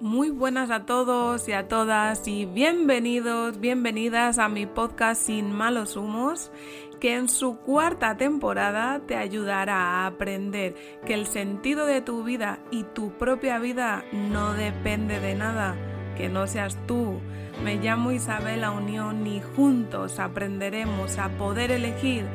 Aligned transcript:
Muy 0.00 0.30
buenas 0.30 0.70
a 0.70 0.86
todos 0.86 1.48
y 1.48 1.52
a 1.52 1.68
todas 1.68 2.26
y 2.26 2.46
bienvenidos, 2.46 3.60
bienvenidas 3.60 4.38
a 4.38 4.48
mi 4.48 4.66
podcast 4.66 5.22
Sin 5.22 5.52
malos 5.52 5.96
humos, 5.96 6.50
que 6.98 7.14
en 7.14 7.28
su 7.28 7.58
cuarta 7.58 8.16
temporada 8.16 9.00
te 9.06 9.14
ayudará 9.14 9.76
a 9.76 10.06
aprender 10.06 10.74
que 11.06 11.14
el 11.14 11.28
sentido 11.28 11.86
de 11.86 12.00
tu 12.00 12.24
vida 12.24 12.58
y 12.72 12.82
tu 12.82 13.12
propia 13.12 13.60
vida 13.60 14.04
no 14.12 14.52
depende 14.54 15.20
de 15.20 15.36
nada, 15.36 15.76
que 16.16 16.28
no 16.28 16.48
seas 16.48 16.76
tú. 16.88 17.20
Me 17.62 17.76
llamo 17.76 18.10
Isabela 18.10 18.72
Unión 18.72 19.24
y 19.28 19.40
juntos 19.54 20.18
aprenderemos 20.18 21.18
a 21.18 21.28
poder 21.28 21.70
elegir 21.70 22.26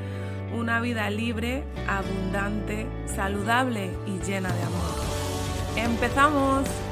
una 0.57 0.80
vida 0.80 1.10
libre, 1.10 1.66
abundante, 1.89 2.88
saludable 3.05 3.91
y 4.07 4.18
llena 4.26 4.50
de 4.54 4.64
amor. 4.64 5.10
¡Empezamos! 5.76 6.88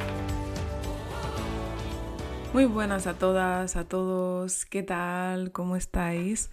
Muy 2.54 2.66
buenas 2.66 3.08
a 3.08 3.14
todas, 3.14 3.76
a 3.76 3.88
todos, 3.88 4.66
¿qué 4.66 4.82
tal? 4.82 5.52
¿Cómo 5.52 5.76
estáis? 5.76 6.50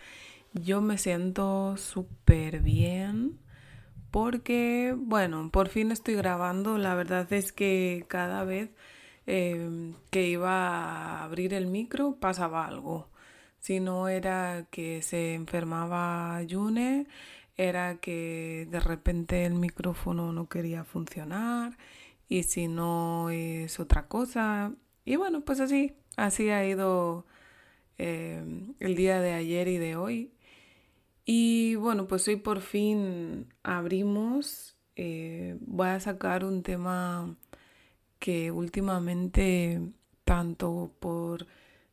Yo 0.52 0.80
me 0.80 0.98
siento 0.98 1.76
súper 1.76 2.60
bien 2.60 3.38
porque, 4.10 4.94
bueno, 4.96 5.50
por 5.50 5.68
fin 5.68 5.92
estoy 5.92 6.14
grabando. 6.14 6.78
La 6.78 6.94
verdad 6.94 7.32
es 7.32 7.52
que 7.52 8.04
cada 8.08 8.44
vez 8.44 8.70
eh, 9.26 9.94
que 10.10 10.28
iba 10.28 10.50
a 10.52 11.24
abrir 11.24 11.54
el 11.54 11.66
micro 11.68 12.16
pasaba 12.20 12.66
algo. 12.66 13.08
Si 13.60 13.80
no 13.80 14.08
era 14.08 14.66
que 14.70 15.00
se 15.02 15.34
enfermaba 15.34 16.42
Yune, 16.42 17.06
era 17.56 17.96
que 17.96 18.68
de 18.70 18.80
repente 18.80 19.46
el 19.46 19.54
micrófono 19.54 20.32
no 20.32 20.48
quería 20.48 20.84
funcionar 20.84 21.78
y 22.28 22.42
si 22.44 22.68
no 22.68 23.30
es 23.30 23.80
otra 23.80 24.06
cosa, 24.06 24.72
y 25.04 25.16
bueno, 25.16 25.42
pues 25.44 25.60
así, 25.60 25.94
así 26.16 26.50
ha 26.50 26.66
ido 26.66 27.26
em, 27.98 28.74
el 28.80 28.96
día 28.96 29.20
de 29.20 29.32
ayer 29.32 29.68
y 29.68 29.78
de 29.78 29.96
hoy. 29.96 30.32
Y 31.26 31.76
bueno, 31.76 32.06
pues 32.06 32.26
hoy 32.28 32.36
por 32.36 32.60
fin 32.60 33.48
abrimos. 33.62 34.76
Eh, 34.96 35.56
voy 35.60 35.88
a 35.88 36.00
sacar 36.00 36.44
un 36.44 36.62
tema 36.62 37.36
que 38.18 38.50
últimamente, 38.50 39.80
tanto 40.24 40.92
por 41.00 41.46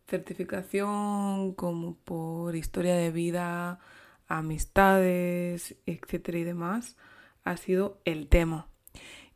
certificación 0.07 1.53
como 1.53 1.95
por 1.95 2.55
historia 2.55 2.95
de 2.95 3.11
vida, 3.11 3.79
amistades, 4.27 5.75
etcétera 5.85 6.39
y 6.39 6.43
demás, 6.43 6.97
ha 7.43 7.57
sido 7.57 7.99
el 8.05 8.27
tema. 8.27 8.67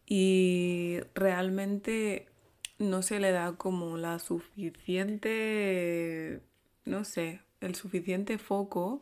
Y 0.06 1.00
realmente 1.16 2.28
no 2.80 3.02
se 3.02 3.20
le 3.20 3.32
da 3.32 3.54
como 3.54 3.98
la 3.98 4.20
suficiente, 4.20 5.22
no 6.86 7.04
sé, 7.04 7.42
el 7.62 7.76
suficiente 7.76 8.38
foco 8.38 9.02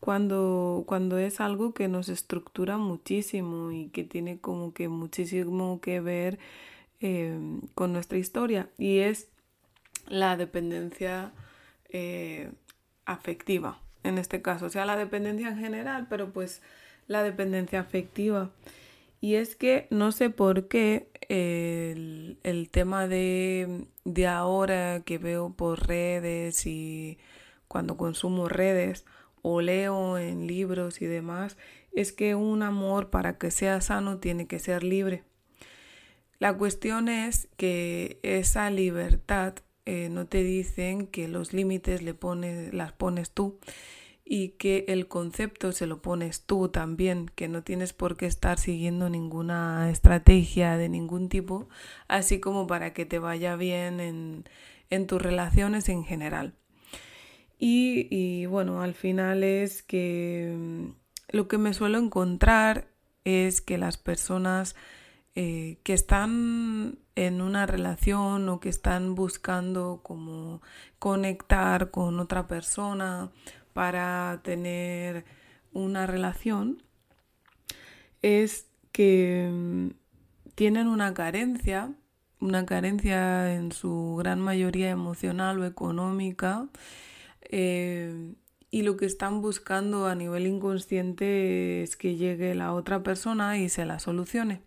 cuando, 0.00 0.84
cuando 0.86 1.18
es 1.18 1.40
algo 1.40 1.74
que 1.74 1.88
nos 1.88 2.08
estructura 2.08 2.78
muchísimo 2.78 3.72
y 3.72 3.88
que 3.88 4.04
tiene 4.04 4.40
como 4.40 4.72
que 4.74 4.88
muchísimo 4.88 5.80
que 5.80 6.00
ver 6.00 6.38
em, 7.00 7.60
con 7.74 7.92
nuestra 7.92 8.18
historia 8.18 8.68
y 8.78 8.98
es 8.98 9.28
la 10.08 10.36
dependencia 10.36 11.32
eh, 11.90 12.50
afectiva 13.04 13.78
en 14.04 14.18
este 14.18 14.42
caso, 14.42 14.66
o 14.66 14.70
sea, 14.70 14.84
la 14.84 14.96
dependencia 14.96 15.48
en 15.48 15.58
general, 15.58 16.06
pero 16.08 16.32
pues 16.32 16.62
la 17.06 17.22
dependencia 17.22 17.80
afectiva. 17.80 18.50
Y 19.20 19.36
es 19.36 19.54
que 19.54 19.86
no 19.90 20.12
sé 20.12 20.30
por 20.30 20.68
qué 20.68 21.08
el, 21.28 22.68
tema 22.70 23.06
de, 23.06 23.86
de, 24.04 24.26
ahora 24.26 25.02
que 25.04 25.18
veo 25.18 25.54
por 25.54 25.86
redes 25.86 26.66
y 26.66 27.18
cuando 27.68 27.96
consumo 27.96 28.48
redes 28.48 29.04
o 29.42 29.60
leo 29.60 30.18
en 30.18 30.46
libros 30.46 31.02
y 31.02 31.06
demás, 31.06 31.56
es 31.92 32.12
que 32.12 32.34
un 32.34 32.62
amor 32.62 33.10
para 33.10 33.38
que 33.38 33.50
sea 33.50 33.80
sano 33.80 34.18
tiene 34.18 34.46
que 34.46 34.58
ser 34.58 34.82
libre. 34.82 35.24
La 36.38 36.56
cuestión 36.56 37.08
es 37.08 37.48
que 37.56 38.18
esa 38.22 38.70
libertad 38.70 39.54
eh, 39.84 40.08
no 40.08 40.26
te 40.26 40.42
dicen 40.42 41.06
que 41.06 41.28
los 41.28 41.52
límites 41.52 42.02
le 42.02 42.14
pones, 42.14 42.72
las 42.72 42.92
pones 42.92 43.30
tú 43.30 43.58
y 44.34 44.52
que 44.52 44.86
el 44.88 45.08
concepto 45.08 45.72
se 45.72 45.86
lo 45.86 46.00
pones 46.00 46.46
tú 46.46 46.70
también, 46.70 47.30
que 47.34 47.48
no 47.48 47.62
tienes 47.62 47.92
por 47.92 48.16
qué 48.16 48.24
estar 48.24 48.58
siguiendo 48.58 49.10
ninguna 49.10 49.90
estrategia 49.90 50.78
de 50.78 50.88
ningún 50.88 51.28
tipo, 51.28 51.68
así 52.08 52.40
como 52.40 52.66
para 52.66 52.94
que 52.94 53.04
te 53.04 53.18
vaya 53.18 53.56
bien 53.56 54.00
en, 54.00 54.44
en 54.88 55.06
tus 55.06 55.20
relaciones 55.20 55.90
en 55.90 56.04
general. 56.04 56.54
Y, 57.58 58.08
y, 58.10 58.46
bueno, 58.46 58.80
al 58.80 58.94
final 58.94 59.44
es 59.44 59.82
que 59.82 60.56
mm, 60.56 61.36
lo 61.36 61.46
que 61.46 61.58
me 61.58 61.74
suelo 61.74 61.98
encontrar 61.98 62.88
es 63.24 63.60
que 63.60 63.76
las 63.76 63.98
personas 63.98 64.76
eh, 65.34 65.78
que 65.82 65.92
están 65.92 66.98
en 67.16 67.42
una 67.42 67.66
relación 67.66 68.48
o 68.48 68.60
que 68.60 68.70
están 68.70 69.14
buscando 69.14 70.00
como 70.02 70.62
conectar 70.98 71.90
con 71.90 72.18
otra 72.18 72.48
persona 72.48 73.30
para 73.72 74.40
tener 74.42 75.24
una 75.72 76.06
relación 76.06 76.82
es 78.22 78.66
que 78.92 79.48
mm, 79.50 79.88
tienen 80.54 80.86
una 80.88 81.14
carencia, 81.14 81.92
una 82.40 82.66
carencia 82.66 83.54
en 83.54 83.72
su 83.72 84.16
gran 84.18 84.40
mayoría 84.40 84.90
emocional 84.90 85.58
o 85.60 85.66
económica, 85.66 86.68
eh, 87.42 88.34
y 88.70 88.82
lo 88.82 88.96
que 88.96 89.04
están 89.04 89.42
buscando 89.42 90.06
a 90.06 90.14
nivel 90.14 90.46
inconsciente 90.46 91.82
es 91.82 91.96
que 91.96 92.16
llegue 92.16 92.54
la 92.54 92.72
otra 92.72 93.02
persona 93.02 93.58
y 93.58 93.68
se 93.68 93.84
la 93.84 93.98
solucione. 93.98 94.62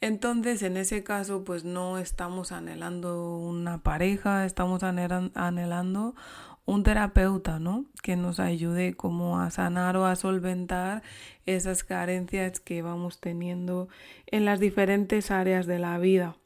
Entonces, 0.00 0.62
en 0.62 0.76
ese 0.76 1.04
caso, 1.04 1.44
pues 1.44 1.62
no 1.62 1.98
estamos 1.98 2.50
anhelando 2.50 3.36
una 3.36 3.78
pareja, 3.84 4.44
estamos 4.44 4.82
anhelando 4.82 6.16
un 6.64 6.82
terapeuta, 6.82 7.58
¿no? 7.58 7.86
Que 8.02 8.16
nos 8.16 8.40
ayude 8.40 8.94
como 8.94 9.40
a 9.40 9.50
sanar 9.50 9.96
o 9.96 10.06
a 10.06 10.16
solventar 10.16 11.02
esas 11.46 11.84
carencias 11.84 12.60
que 12.60 12.82
vamos 12.82 13.20
teniendo 13.20 13.88
en 14.26 14.44
las 14.44 14.60
diferentes 14.60 15.30
áreas 15.30 15.66
de 15.66 15.78
la 15.78 15.98
vida. 15.98 16.36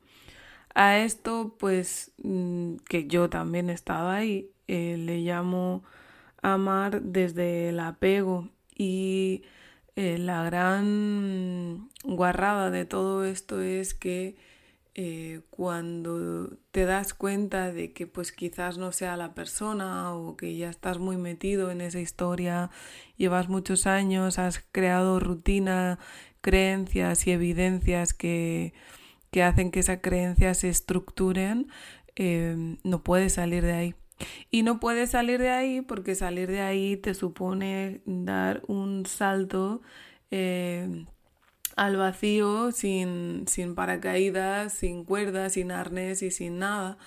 A 0.74 0.98
esto, 0.98 1.56
pues, 1.58 2.12
mm, 2.22 2.76
que 2.88 3.06
yo 3.06 3.30
también 3.30 3.70
he 3.70 3.72
estado 3.72 4.10
ahí, 4.10 4.50
eh, 4.68 4.96
le 4.98 5.18
llamo 5.18 5.84
amar 6.42 7.02
desde 7.02 7.70
el 7.70 7.80
apego 7.80 8.48
y 8.76 9.42
eh, 9.96 10.18
la 10.18 10.44
gran 10.44 11.88
guarrada 12.04 12.70
de 12.70 12.84
todo 12.84 13.24
esto 13.24 13.62
es 13.62 13.94
que 13.94 14.36
eh, 14.98 15.42
cuando 15.50 16.56
te 16.70 16.86
das 16.86 17.12
cuenta 17.12 17.70
de 17.70 17.92
que 17.92 18.06
pues 18.06 18.32
quizás 18.32 18.78
no 18.78 18.92
sea 18.92 19.18
la 19.18 19.34
persona 19.34 20.14
o 20.14 20.38
que 20.38 20.56
ya 20.56 20.70
estás 20.70 20.98
muy 20.98 21.18
metido 21.18 21.70
en 21.70 21.82
esa 21.82 22.00
historia, 22.00 22.70
llevas 23.18 23.50
muchos 23.50 23.86
años, 23.86 24.38
has 24.38 24.66
creado 24.72 25.20
rutina, 25.20 25.98
creencias 26.40 27.26
y 27.26 27.32
evidencias 27.32 28.14
que, 28.14 28.72
que 29.30 29.42
hacen 29.42 29.70
que 29.70 29.80
esas 29.80 30.00
creencias 30.00 30.58
se 30.60 30.70
estructuren, 30.70 31.68
em, 32.14 32.78
no 32.82 33.04
puedes 33.04 33.34
salir 33.34 33.64
de 33.64 33.72
ahí. 33.74 33.94
Y 34.50 34.62
no 34.62 34.80
puedes 34.80 35.10
salir 35.10 35.40
de 35.40 35.50
ahí 35.50 35.82
porque 35.82 36.14
salir 36.14 36.48
de 36.50 36.62
ahí 36.62 36.96
te 36.96 37.12
supone 37.12 38.00
dar 38.06 38.62
un 38.66 39.04
salto 39.04 39.82
em, 40.30 41.06
al 41.76 41.96
vacío 41.96 42.72
sin, 42.72 43.46
sin 43.46 43.74
paracaídas, 43.74 44.72
sin 44.72 45.04
cuerdas, 45.04 45.52
sin 45.52 45.70
arnés 45.70 46.22
y 46.22 46.30
sin 46.30 46.58
nada, 46.58 46.98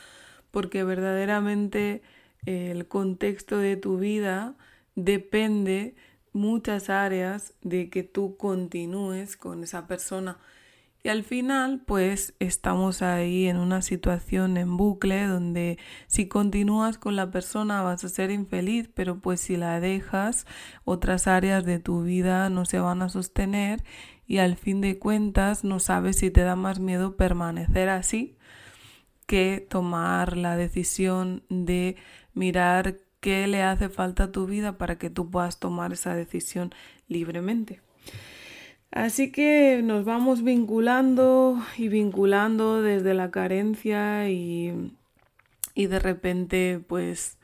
porque 0.51 0.83
verdaderamente 0.83 2.01
el 2.45 2.88
contexto 2.88 3.57
de 3.57 3.75
tu 3.75 3.98
vida 3.98 4.56
depende 4.95 5.95
muchas 6.33 6.89
áreas 6.89 7.54
de 7.62 7.89
que 7.89 8.04
tú 8.04 8.38
continúes 8.38 9.36
con 9.38 9.63
esa 9.63 9.88
persona. 9.88 10.38
Y 11.01 11.07
al 11.10 11.24
final, 11.24 11.81
pues 11.86 12.34
estamos 12.40 13.01
ahí 13.01 13.48
en 13.48 13.57
una 13.57 13.81
situación 13.81 14.57
en 14.57 14.75
bucle 14.75 15.28
donde 15.28 15.78
si 16.07 16.28
continúas 16.28 16.98
con 16.98 17.16
la 17.16 17.31
persona 17.31 17.81
vas 17.81 18.04
a 18.04 18.10
ser 18.10 18.31
infeliz, 18.31 18.90
pero 18.94 19.19
pues 19.19 19.40
si 19.40 19.56
la 19.56 19.80
dejas, 19.80 20.46
otras 20.84 21.28
áreas 21.28 21.63
de 21.63 21.80
tu 21.80 22.04
vida 22.04 22.50
no 22.50 22.66
se 22.66 22.80
van 22.80 23.01
a 23.01 23.10
sostener 23.10 23.81
y 24.28 24.40
al 24.40 24.57
fin 24.57 24.81
de 24.81 25.00
cuentas 25.00 25.63
no 25.63 25.80
sabes 25.80 26.18
si 26.18 26.31
te 26.31 26.42
da 26.42 26.57
más 26.57 26.80
miedo 26.80 27.16
permanecer 27.16 27.90
así 27.90 28.38
que 29.25 29.66
tomar 29.69 30.36
la 30.36 30.57
decisión 30.57 31.44
de 31.50 31.96
mirar 32.34 32.98
qué 33.22 33.48
le 33.48 33.63
hace 33.63 33.88
falta 33.88 34.25
a 34.25 34.31
tu 34.31 34.48
vida 34.48 34.78
para 34.78 34.98
que 34.98 35.10
tú 35.10 35.30
puedas 35.30 35.60
tomar 35.60 35.94
esa 35.94 36.16
decisión 36.16 36.74
libremente. 37.07 37.81
Así 38.91 39.31
que 39.31 39.81
nos 39.83 40.03
vamos 40.03 40.44
vinculando 40.44 41.62
y 41.77 41.89
vinculando 41.89 42.81
desde 42.81 43.13
la 43.13 43.30
carencia 43.30 44.30
y, 44.30 44.94
y 45.75 45.86
de 45.88 46.00
repente 46.00 46.80
pues 46.88 47.38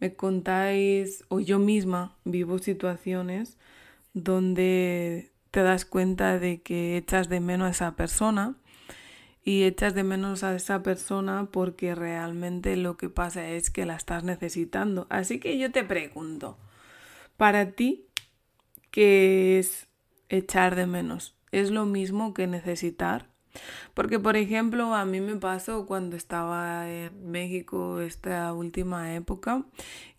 me 0.00 0.14
contáis 0.14 1.24
o 1.28 1.40
yo 1.40 1.58
misma 1.58 2.16
vivo 2.24 2.58
situaciones 2.58 3.58
donde 4.12 5.30
te 5.50 5.62
das 5.62 5.84
cuenta 5.84 6.38
de 6.38 6.60
que 6.62 6.96
echas 6.96 7.28
de 7.28 7.40
menos 7.40 7.68
a 7.68 7.70
esa 7.70 7.96
persona 7.96 8.56
y 9.44 9.64
echas 9.64 9.94
de 9.94 10.04
menos 10.04 10.44
a 10.44 10.54
esa 10.54 10.82
persona 10.82 11.48
porque 11.50 11.94
realmente 11.94 12.76
lo 12.76 12.96
que 12.96 13.08
pasa 13.08 13.48
es 13.48 13.70
que 13.70 13.86
la 13.86 13.96
estás 13.96 14.24
necesitando. 14.24 15.06
Así 15.10 15.40
que 15.40 15.58
yo 15.58 15.72
te 15.72 15.84
pregunto, 15.84 16.58
para 17.36 17.72
ti, 17.72 18.06
¿qué 18.90 19.58
es 19.58 19.87
echar 20.28 20.76
de 20.76 20.86
menos? 20.86 21.36
¿Es 21.52 21.70
lo 21.70 21.86
mismo 21.86 22.34
que 22.34 22.46
necesitar? 22.46 23.28
Porque, 23.94 24.18
por 24.18 24.36
ejemplo, 24.36 24.94
a 24.94 25.04
mí 25.04 25.20
me 25.20 25.36
pasó 25.36 25.86
cuando 25.86 26.16
estaba 26.16 26.88
en 26.90 27.30
México 27.30 28.00
esta 28.00 28.52
última 28.52 29.14
época 29.14 29.64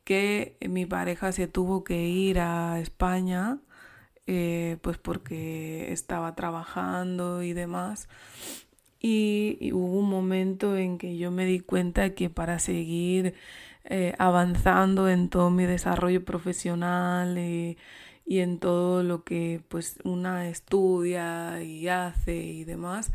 que 0.03 0.57
mi 0.61 0.85
pareja 0.85 1.31
se 1.31 1.47
tuvo 1.47 1.83
que 1.83 2.07
ir 2.07 2.39
a 2.39 2.79
España 2.79 3.59
eh, 4.31 4.77
pues 4.83 4.99
porque 4.99 5.91
estaba 5.91 6.35
trabajando 6.35 7.41
y 7.41 7.53
demás. 7.53 8.07
Y, 8.99 9.71
hubo 9.73 9.99
un 9.99 10.09
momento 10.09 10.77
en 10.77 10.99
que 10.99 11.17
yo 11.17 11.31
me 11.31 11.45
di 11.45 11.59
cuenta 11.61 12.13
que 12.13 12.29
para 12.29 12.59
seguir 12.59 13.33
eh, 13.85 14.13
avanzando 14.19 15.09
en 15.09 15.29
todo 15.29 15.49
mi 15.49 15.65
desarrollo 15.65 16.23
profesional 16.25 17.39
y, 17.39 17.77
y 18.29 18.41
en 18.41 18.59
todo 18.59 19.01
lo 19.01 19.23
que 19.23 19.63
pues 19.69 19.97
una 20.03 20.49
estudia 20.49 21.63
y 21.63 21.87
hace 21.87 22.37
y 22.37 22.63
demás, 22.63 23.11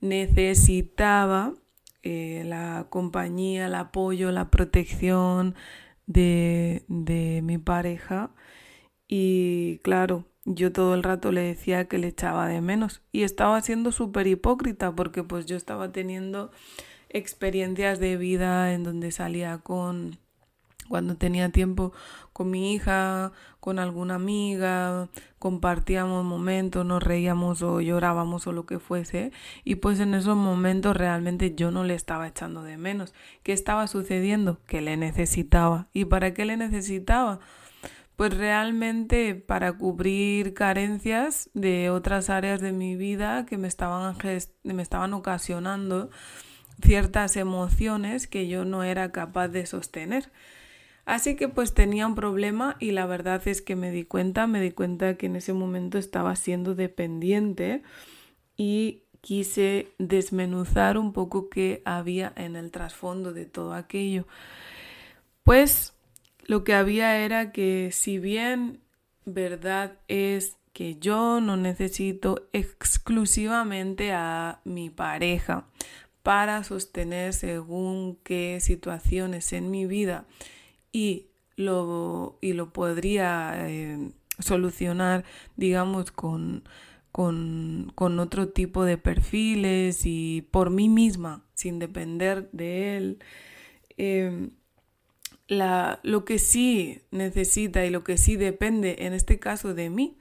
necesitaba 0.00 1.54
eh, 2.02 2.42
la 2.44 2.88
compañía, 2.90 3.66
el 3.66 3.76
apoyo, 3.76 4.32
la 4.32 4.50
protección 4.50 5.54
de, 6.06 6.84
de 6.88 7.42
mi 7.44 7.58
pareja. 7.58 8.34
Y 9.06 9.78
claro, 9.84 10.26
yo 10.44 10.72
todo 10.72 10.94
el 10.94 11.04
rato 11.04 11.30
le 11.30 11.42
decía 11.42 11.86
que 11.86 11.98
le 11.98 12.08
echaba 12.08 12.48
de 12.48 12.60
menos 12.60 13.02
y 13.12 13.22
estaba 13.22 13.60
siendo 13.60 13.92
súper 13.92 14.26
hipócrita 14.26 14.94
porque 14.96 15.22
pues 15.22 15.46
yo 15.46 15.56
estaba 15.56 15.92
teniendo 15.92 16.50
experiencias 17.08 18.00
de 18.00 18.16
vida 18.16 18.72
en 18.74 18.82
donde 18.82 19.12
salía 19.12 19.58
con 19.58 20.18
cuando 20.88 21.16
tenía 21.16 21.50
tiempo 21.50 21.92
con 22.32 22.50
mi 22.50 22.74
hija, 22.74 23.32
con 23.60 23.78
alguna 23.78 24.16
amiga, 24.16 25.08
compartíamos 25.38 26.24
momentos, 26.24 26.84
nos 26.84 27.02
reíamos 27.02 27.62
o 27.62 27.80
llorábamos 27.80 28.46
o 28.46 28.52
lo 28.52 28.66
que 28.66 28.78
fuese. 28.78 29.32
Y 29.64 29.76
pues 29.76 30.00
en 30.00 30.14
esos 30.14 30.36
momentos 30.36 30.96
realmente 30.96 31.54
yo 31.54 31.70
no 31.70 31.84
le 31.84 31.94
estaba 31.94 32.28
echando 32.28 32.62
de 32.62 32.76
menos. 32.76 33.14
¿Qué 33.42 33.52
estaba 33.52 33.86
sucediendo? 33.86 34.58
Que 34.66 34.80
le 34.80 34.96
necesitaba. 34.96 35.88
¿Y 35.92 36.06
para 36.06 36.34
qué 36.34 36.44
le 36.44 36.56
necesitaba? 36.56 37.40
pues 38.16 38.34
realmente 38.34 39.34
para 39.34 39.74
cubrir 39.74 40.54
carencias 40.54 41.50
de 41.52 41.90
otras 41.90 42.30
áreas 42.30 42.62
de 42.62 42.72
mi 42.72 42.96
vida 42.96 43.44
que 43.44 43.58
me 43.58 43.68
estaban, 43.68 44.16
me 44.62 44.82
estaban 44.82 45.12
ocasionando 45.12 46.10
ciertas 46.82 47.36
emociones 47.36 48.26
que 48.26 48.48
yo 48.48 48.64
no 48.64 48.82
era 48.82 49.12
capaz 49.12 49.48
de 49.48 49.66
sostener. 49.66 50.30
Así 51.06 51.36
que 51.36 51.48
pues 51.48 51.72
tenía 51.72 52.04
un 52.04 52.16
problema 52.16 52.76
y 52.80 52.90
la 52.90 53.06
verdad 53.06 53.40
es 53.46 53.62
que 53.62 53.76
me 53.76 53.92
di 53.92 54.04
cuenta, 54.04 54.48
me 54.48 54.60
di 54.60 54.72
cuenta 54.72 55.16
que 55.16 55.26
en 55.26 55.36
ese 55.36 55.52
momento 55.52 55.98
estaba 55.98 56.34
siendo 56.34 56.74
dependiente 56.74 57.84
y 58.56 59.04
quise 59.20 59.86
desmenuzar 59.98 60.98
un 60.98 61.12
poco 61.12 61.48
qué 61.48 61.80
había 61.84 62.32
en 62.34 62.56
el 62.56 62.72
trasfondo 62.72 63.32
de 63.32 63.46
todo 63.46 63.72
aquello. 63.72 64.26
Pues 65.44 65.94
lo 66.44 66.64
que 66.64 66.74
había 66.74 67.16
era 67.18 67.52
que 67.52 67.90
si 67.92 68.18
bien 68.18 68.80
verdad 69.24 69.98
es 70.08 70.56
que 70.72 70.96
yo 70.96 71.40
no 71.40 71.56
necesito 71.56 72.48
exclusivamente 72.52 74.12
a 74.12 74.60
mi 74.64 74.90
pareja 74.90 75.68
para 76.24 76.64
sostener 76.64 77.32
según 77.32 78.18
qué 78.24 78.58
situaciones 78.60 79.52
en 79.52 79.70
mi 79.70 79.86
vida 79.86 80.26
y 80.96 81.28
lo, 81.56 82.38
y 82.40 82.54
lo 82.54 82.72
podría 82.72 83.68
eh, 83.68 84.12
solucionar, 84.38 85.24
digamos, 85.54 86.10
con, 86.10 86.66
con, 87.12 87.92
con, 87.94 88.18
otro 88.18 88.48
tipo 88.48 88.86
de 88.86 88.96
perfiles 88.96 90.06
y 90.06 90.48
por 90.50 90.70
mí 90.70 90.88
misma, 90.88 91.44
sin 91.52 91.78
depender 91.78 92.48
de 92.52 92.96
él. 92.96 93.18
Em, 93.98 94.52
la, 95.48 96.00
lo 96.02 96.24
que 96.24 96.38
sí 96.38 97.02
necesita 97.10 97.84
y 97.84 97.90
lo 97.90 98.02
que 98.02 98.16
sí 98.16 98.36
depende, 98.36 98.96
en 99.00 99.12
este 99.12 99.38
caso 99.38 99.74
de 99.74 99.90
mí, 99.90 100.16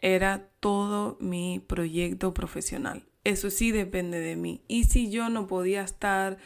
era 0.00 0.48
todo 0.60 1.18
mi 1.20 1.60
proyecto 1.60 2.32
profesional. 2.32 3.04
Eso 3.22 3.50
sí 3.50 3.70
depende 3.70 4.18
de 4.18 4.36
mí. 4.36 4.62
Y 4.66 4.84
si 4.84 5.10
yo 5.10 5.28
no 5.28 5.46
podía 5.46 5.82
estar 5.82 6.38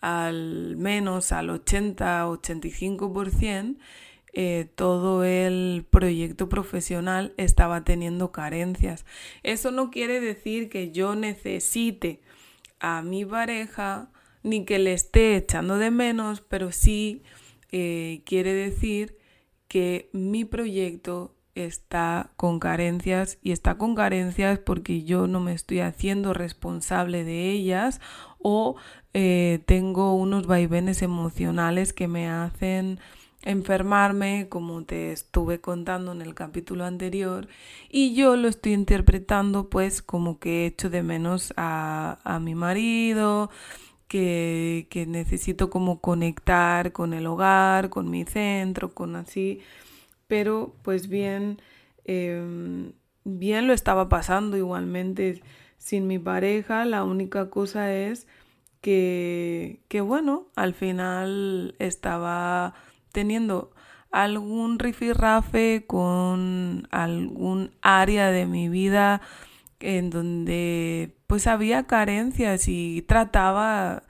al 0.00 0.76
menos 0.76 1.32
al 1.32 1.50
80-85%, 1.50 3.76
eh, 4.38 4.70
todo 4.74 5.24
el 5.24 5.86
proyecto 5.88 6.50
profesional 6.50 7.32
estaba 7.38 7.84
teniendo 7.84 8.32
carencias. 8.32 9.06
Eso 9.42 9.70
no 9.70 9.90
quiere 9.90 10.20
decir 10.20 10.68
que 10.68 10.92
yo 10.92 11.14
necesite 11.14 12.20
a 12.78 13.00
mi 13.00 13.24
pareja 13.24 14.10
ni 14.42 14.66
que 14.66 14.78
le 14.78 14.92
esté 14.92 15.36
echando 15.36 15.78
de 15.78 15.90
menos, 15.90 16.42
pero 16.42 16.70
sí 16.70 17.22
eh, 17.72 18.20
quiere 18.26 18.52
decir 18.52 19.16
que 19.68 20.10
mi 20.12 20.44
proyecto 20.44 21.34
está 21.54 22.30
con 22.36 22.60
carencias 22.60 23.38
y 23.42 23.52
está 23.52 23.78
con 23.78 23.94
carencias 23.94 24.58
porque 24.58 25.02
yo 25.02 25.26
no 25.26 25.40
me 25.40 25.54
estoy 25.54 25.80
haciendo 25.80 26.34
responsable 26.34 27.24
de 27.24 27.50
ellas 27.50 28.02
o 28.38 28.76
eh, 29.18 29.60
tengo 29.64 30.14
unos 30.14 30.46
vaivenes 30.46 31.00
emocionales 31.00 31.94
que 31.94 32.06
me 32.06 32.28
hacen 32.28 33.00
enfermarme, 33.40 34.48
como 34.50 34.84
te 34.84 35.10
estuve 35.10 35.58
contando 35.58 36.12
en 36.12 36.20
el 36.20 36.34
capítulo 36.34 36.84
anterior, 36.84 37.48
y 37.88 38.14
yo 38.14 38.36
lo 38.36 38.46
estoy 38.46 38.74
interpretando 38.74 39.70
pues 39.70 40.02
como 40.02 40.38
que 40.38 40.66
echo 40.66 40.90
de 40.90 41.02
menos 41.02 41.54
a, 41.56 42.18
a 42.24 42.40
mi 42.40 42.54
marido, 42.54 43.48
que, 44.06 45.06
necesito 45.08 45.70
como 45.70 46.02
conectar 46.02 46.92
con 46.92 47.14
el 47.14 47.26
hogar, 47.26 47.88
con 47.88 48.10
mi 48.10 48.24
centro, 48.26 48.92
con 48.92 49.16
así, 49.16 49.60
pero 50.26 50.74
pues 50.82 51.08
bien, 51.08 51.62
em, 52.04 52.92
bien 53.24 53.66
lo 53.66 53.72
estaba 53.72 54.10
pasando 54.10 54.58
igualmente 54.58 55.42
sin 55.78 56.06
mi 56.06 56.18
pareja, 56.18 56.84
la 56.84 57.02
única 57.02 57.48
cosa 57.48 57.94
es 57.94 58.26
que, 58.86 60.00
bueno, 60.00 60.46
al 60.54 60.72
final 60.72 61.74
estaba 61.80 62.74
teniendo 63.10 63.72
algún 64.12 64.78
rifirrafe 64.78 65.84
con 65.88 66.86
algún 66.92 67.72
área 67.82 68.30
de 68.30 68.46
mi 68.46 68.68
vida 68.68 69.20
en 69.80 70.10
donde 70.10 71.16
pues 71.26 71.48
había 71.48 71.88
carencias 71.88 72.68
y 72.68 73.02
trataba 73.02 74.04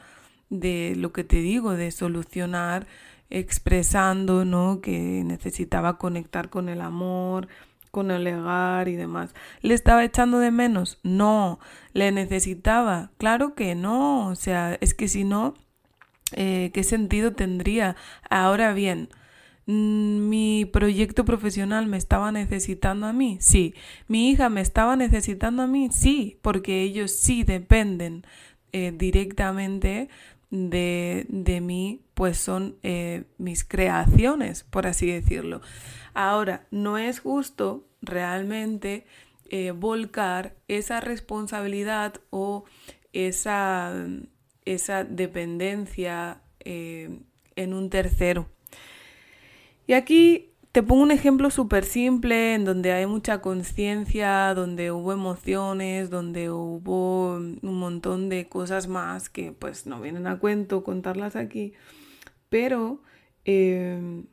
de 0.50 0.94
lo 0.96 1.12
que 1.12 1.24
te 1.24 1.40
digo, 1.40 1.72
de 1.72 1.90
solucionar 1.90 2.86
expresando, 3.30 4.44
¿no? 4.44 4.82
Que 4.82 5.22
necesitaba 5.24 5.96
conectar 5.96 6.50
con 6.50 6.68
el 6.68 6.82
amor, 6.82 7.48
con 7.96 8.10
el 8.10 8.28
hogar 8.28 8.88
y 8.88 8.96
demás. 8.96 9.34
¿Le 9.62 9.72
estaba 9.72 10.04
echando 10.04 10.38
de 10.38 10.50
menos? 10.50 10.98
No. 11.02 11.58
¿Le 11.94 12.12
necesitaba? 12.12 13.10
Claro 13.16 13.54
que 13.54 13.74
no. 13.74 14.28
O 14.28 14.34
sea, 14.34 14.76
es 14.82 14.92
que 14.92 15.08
si 15.08 15.24
no, 15.24 15.54
eh, 16.32 16.70
¿qué 16.74 16.84
sentido 16.84 17.32
tendría? 17.32 17.96
Ahora 18.28 18.74
bien, 18.74 19.08
Mm, 19.66 20.28
mi 20.28 20.64
proyecto 20.64 21.24
profesional 21.24 21.86
me 21.86 21.96
estaba 21.96 22.30
necesitando 22.30 23.06
a 23.06 23.12
mí, 23.12 23.38
sí. 23.40 23.74
Mi 24.08 24.30
hija 24.30 24.48
me 24.48 24.60
estaba 24.60 24.94
necesitando 24.96 25.62
a 25.62 25.66
mí, 25.66 25.88
sí, 25.90 26.38
porque 26.42 26.82
ellos 26.82 27.10
sí 27.10 27.42
dependen 27.42 28.24
eh, 28.72 28.92
directamente 28.96 30.08
de, 30.50 31.26
de, 31.28 31.60
mí, 31.60 32.02
pues 32.14 32.38
son 32.38 32.76
eh, 32.84 33.24
mis 33.38 33.64
creaciones, 33.64 34.62
por 34.64 34.86
así 34.86 35.06
decirlo. 35.06 35.60
Ahora, 36.14 36.66
no 36.70 36.98
es 36.98 37.20
justo 37.20 37.85
realmente 38.06 39.06
eh, 39.50 39.72
volcar 39.72 40.56
esa 40.68 41.00
responsabilidad 41.00 42.14
o 42.30 42.64
esa, 43.12 43.92
esa 44.64 45.04
dependencia 45.04 46.40
en 46.64 47.74
un 47.74 47.90
tercero. 47.90 48.48
Y 49.86 49.92
aquí 49.92 50.50
te 50.76 50.82
pongo 50.82 51.02
un 51.02 51.10
ejemplo 51.10 51.50
súper 51.50 51.86
simple 51.86 52.52
en 52.52 52.66
donde 52.66 52.92
hay 52.92 53.06
mucha 53.06 53.40
conciencia, 53.40 54.52
donde 54.52 54.92
hubo 54.92 55.10
emociones, 55.10 56.10
donde 56.10 56.50
hubo 56.50 57.36
un 57.36 57.78
montón 57.78 58.28
de 58.28 58.46
cosas 58.46 58.86
más 58.86 59.30
que 59.30 59.52
pues 59.52 59.86
no 59.86 60.02
vienen 60.02 60.26
a 60.26 60.38
cuento 60.38 60.84
contarlas 60.84 61.34
aquí, 61.34 61.72
pero 62.50 63.00
em, 63.46 64.26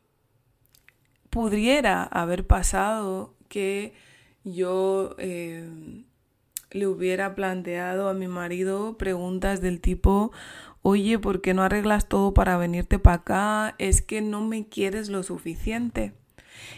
pudiera 1.29 2.03
haber 2.03 2.45
pasado 2.45 3.35
que 3.53 3.93
yo 4.43 5.15
em, 5.19 6.05
le 6.71 6.87
hubiera 6.87 7.35
planteado 7.35 8.09
a 8.09 8.15
mi 8.15 8.27
marido 8.27 8.97
preguntas 8.97 9.61
del 9.61 9.79
tipo, 9.79 10.31
oye, 10.81 11.19
¿por 11.19 11.39
qué 11.41 11.53
no 11.53 11.61
arreglas 11.61 12.09
todo 12.09 12.33
para 12.33 12.57
venirte 12.57 12.97
para 12.97 13.17
acá? 13.17 13.75
Es 13.77 14.01
que 14.01 14.21
no 14.21 14.41
me 14.41 14.67
quieres 14.67 15.09
lo 15.09 15.21
suficiente. 15.21 16.13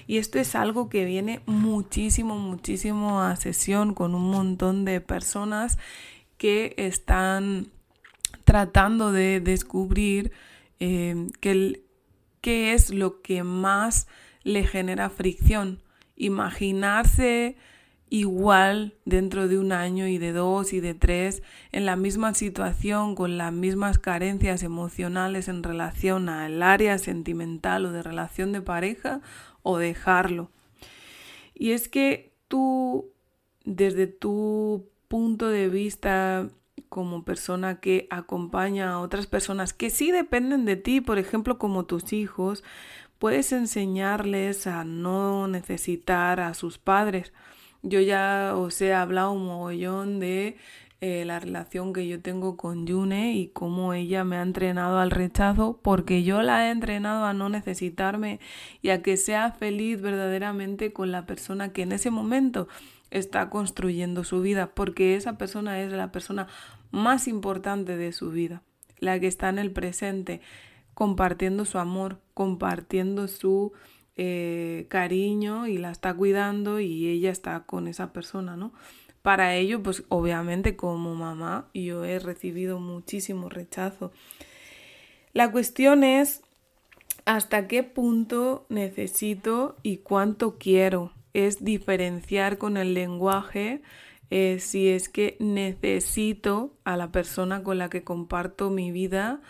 Y 0.05 0.17
esto 0.17 0.37
es 0.37 0.53
algo 0.53 0.89
que 0.89 1.05
viene 1.05 1.39
muchísimo, 1.45 2.37
muchísimo 2.37 3.21
a 3.21 3.37
sesión 3.37 3.93
con 3.93 4.13
un 4.13 4.29
montón 4.29 4.83
de 4.83 4.99
personas 4.99 5.77
que 6.37 6.73
están 6.75 7.69
tratando 8.43 9.13
de 9.13 9.39
descubrir 9.39 10.33
eh, 10.81 11.29
qué 11.39 12.73
es 12.73 12.89
lo 12.89 13.21
que 13.21 13.43
más 13.43 14.09
le 14.43 14.65
genera 14.65 15.09
fricción. 15.09 15.84
Imaginarse 16.15 17.57
igual 18.09 18.93
dentro 19.05 19.47
de 19.47 19.57
un 19.57 19.71
año 19.71 20.07
y 20.07 20.17
de 20.17 20.31
dos 20.31 20.73
y 20.73 20.79
de 20.79 20.93
tres 20.93 21.43
en 21.71 21.85
la 21.85 21.95
misma 21.95 22.33
situación 22.33 23.15
con 23.15 23.37
las 23.37 23.51
mismas 23.51 23.97
carencias 23.97 24.63
emocionales 24.63 25.47
en 25.47 25.63
relación 25.63 26.29
al 26.29 26.61
área 26.61 26.97
sentimental 26.97 27.85
o 27.85 27.91
de 27.91 28.03
relación 28.03 28.51
de 28.51 28.61
pareja 28.61 29.21
o 29.63 29.77
dejarlo. 29.77 30.51
Y 31.53 31.71
es 31.71 31.87
que 31.87 32.33
tú, 32.47 33.11
desde 33.63 34.07
tu 34.07 34.87
punto 35.07 35.49
de 35.49 35.69
vista 35.69 36.47
como 36.89 37.23
persona 37.23 37.79
que 37.79 38.07
acompaña 38.09 38.91
a 38.91 38.99
otras 38.99 39.27
personas 39.27 39.73
que 39.73 39.89
sí 39.89 40.11
dependen 40.11 40.65
de 40.65 40.75
ti, 40.75 41.01
por 41.01 41.17
ejemplo, 41.17 41.57
como 41.57 41.85
tus 41.85 42.13
hijos, 42.13 42.63
puedes 43.19 43.51
enseñarles 43.51 44.67
a 44.67 44.83
no 44.83 45.47
necesitar 45.47 46.39
a 46.39 46.53
sus 46.53 46.77
padres. 46.77 47.33
Yo 47.81 47.99
ya 47.99 48.53
os 48.55 48.81
he 48.81 48.93
hablado 48.93 49.31
un 49.31 49.45
mogollón 49.45 50.19
de 50.19 50.57
eh, 51.01 51.23
la 51.25 51.39
relación 51.39 51.93
que 51.93 52.07
yo 52.07 52.21
tengo 52.21 52.57
con 52.57 52.87
Yune 52.87 53.33
y 53.33 53.49
cómo 53.49 53.93
ella 53.93 54.23
me 54.23 54.37
ha 54.37 54.41
entrenado 54.41 54.97
al 54.97 55.11
rechazo, 55.11 55.79
porque 55.83 56.23
yo 56.23 56.41
la 56.41 56.67
he 56.67 56.71
entrenado 56.71 57.25
a 57.25 57.33
no 57.33 57.49
necesitarme 57.49 58.39
y 58.81 58.89
a 58.89 59.03
que 59.03 59.17
sea 59.17 59.51
feliz 59.51 60.01
verdaderamente 60.01 60.93
con 60.93 61.11
la 61.11 61.25
persona 61.25 61.73
que 61.73 61.83
en 61.83 61.91
ese 61.91 62.11
momento 62.11 62.67
está 63.11 63.49
construyendo 63.49 64.23
su 64.23 64.41
vida, 64.41 64.71
porque 64.73 65.15
esa 65.15 65.37
persona 65.37 65.81
es 65.81 65.91
la 65.91 66.11
persona 66.11 66.47
más 66.91 67.27
importante 67.27 67.97
de 67.97 68.11
su 68.11 68.31
vida, 68.31 68.63
la 68.99 69.19
que 69.19 69.27
está 69.27 69.49
en 69.49 69.59
el 69.59 69.71
presente, 69.71 70.41
compartiendo 70.95 71.65
su 71.65 71.77
amor, 71.77 72.19
compartiendo 72.33 73.27
su 73.27 73.73
eh, 74.15 74.87
cariño 74.89 75.67
y 75.67 75.77
la 75.77 75.91
está 75.91 76.13
cuidando 76.15 76.79
y 76.79 77.07
ella 77.07 77.29
está 77.29 77.65
con 77.65 77.87
esa 77.87 78.13
persona, 78.13 78.55
¿no? 78.55 78.73
Para 79.21 79.55
ello, 79.55 79.83
pues 79.83 80.03
obviamente 80.07 80.75
como 80.75 81.13
mamá 81.15 81.67
yo 81.73 82.05
he 82.05 82.17
recibido 82.19 82.79
muchísimo 82.79 83.49
rechazo. 83.49 84.11
La 85.33 85.51
cuestión 85.51 86.03
es 86.03 86.41
hasta 87.25 87.67
qué 87.67 87.83
punto 87.83 88.65
necesito 88.69 89.75
y 89.83 89.97
cuánto 89.97 90.57
quiero. 90.57 91.11
Es 91.33 91.63
diferenciar 91.63 92.57
con 92.57 92.77
el 92.77 92.93
lenguaje 92.93 93.81
eh, 94.29 94.59
si 94.59 94.87
es 94.87 95.09
que 95.09 95.35
necesito 95.39 96.73
a 96.83 96.95
la 96.95 97.11
persona 97.11 97.63
con 97.63 97.77
la 97.77 97.89
que 97.89 98.03
comparto 98.03 98.69
mi 98.69 98.91
vida 98.91 99.41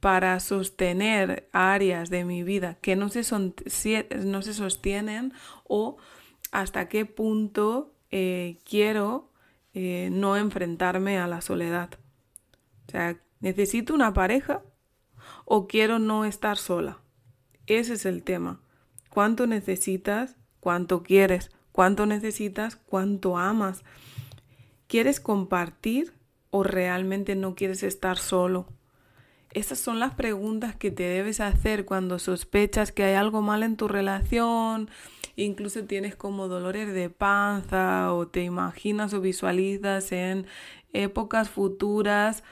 para 0.00 0.40
sostener 0.40 1.48
áreas 1.52 2.08
de 2.08 2.24
mi 2.24 2.42
vida 2.42 2.78
que 2.80 2.96
no 2.96 3.10
se, 3.10 3.22
son, 3.22 3.54
no 4.24 4.42
se 4.42 4.54
sostienen 4.54 5.32
o 5.64 5.98
hasta 6.50 6.88
qué 6.88 7.04
punto 7.04 7.94
eh, 8.10 8.58
quiero 8.64 9.30
eh, 9.74 10.08
no 10.10 10.36
enfrentarme 10.36 11.18
a 11.18 11.28
la 11.28 11.42
soledad. 11.42 11.90
O 12.88 12.90
sea, 12.90 13.20
¿necesito 13.40 13.94
una 13.94 14.14
pareja 14.14 14.62
o 15.44 15.68
quiero 15.68 15.98
no 15.98 16.24
estar 16.24 16.56
sola? 16.56 16.98
Ese 17.66 17.94
es 17.94 18.06
el 18.06 18.24
tema. 18.24 18.60
¿Cuánto 19.10 19.46
necesitas? 19.46 20.36
¿Cuánto 20.60 21.02
quieres? 21.02 21.50
¿Cuánto 21.72 22.06
necesitas? 22.06 22.76
¿Cuánto 22.76 23.38
amas? 23.38 23.84
¿Quieres 24.88 25.20
compartir 25.20 26.14
o 26.50 26.64
realmente 26.64 27.36
no 27.36 27.54
quieres 27.54 27.82
estar 27.82 28.18
solo? 28.18 28.66
Esas 29.52 29.80
son 29.80 29.98
las 29.98 30.14
preguntas 30.14 30.76
que 30.76 30.92
te 30.92 31.02
debes 31.02 31.40
hacer 31.40 31.84
cuando 31.84 32.20
sospechas 32.20 32.92
que 32.92 33.02
hay 33.02 33.14
algo 33.14 33.42
mal 33.42 33.64
en 33.64 33.76
tu 33.76 33.88
relación, 33.88 34.88
incluso 35.34 35.84
tienes 35.84 36.14
como 36.14 36.46
dolores 36.46 36.94
de 36.94 37.10
panza 37.10 38.14
o 38.14 38.28
te 38.28 38.44
imaginas 38.44 39.12
o 39.12 39.20
visualizas 39.20 40.12
en 40.12 40.46
épocas 40.92 41.50
futuras, 41.50 42.44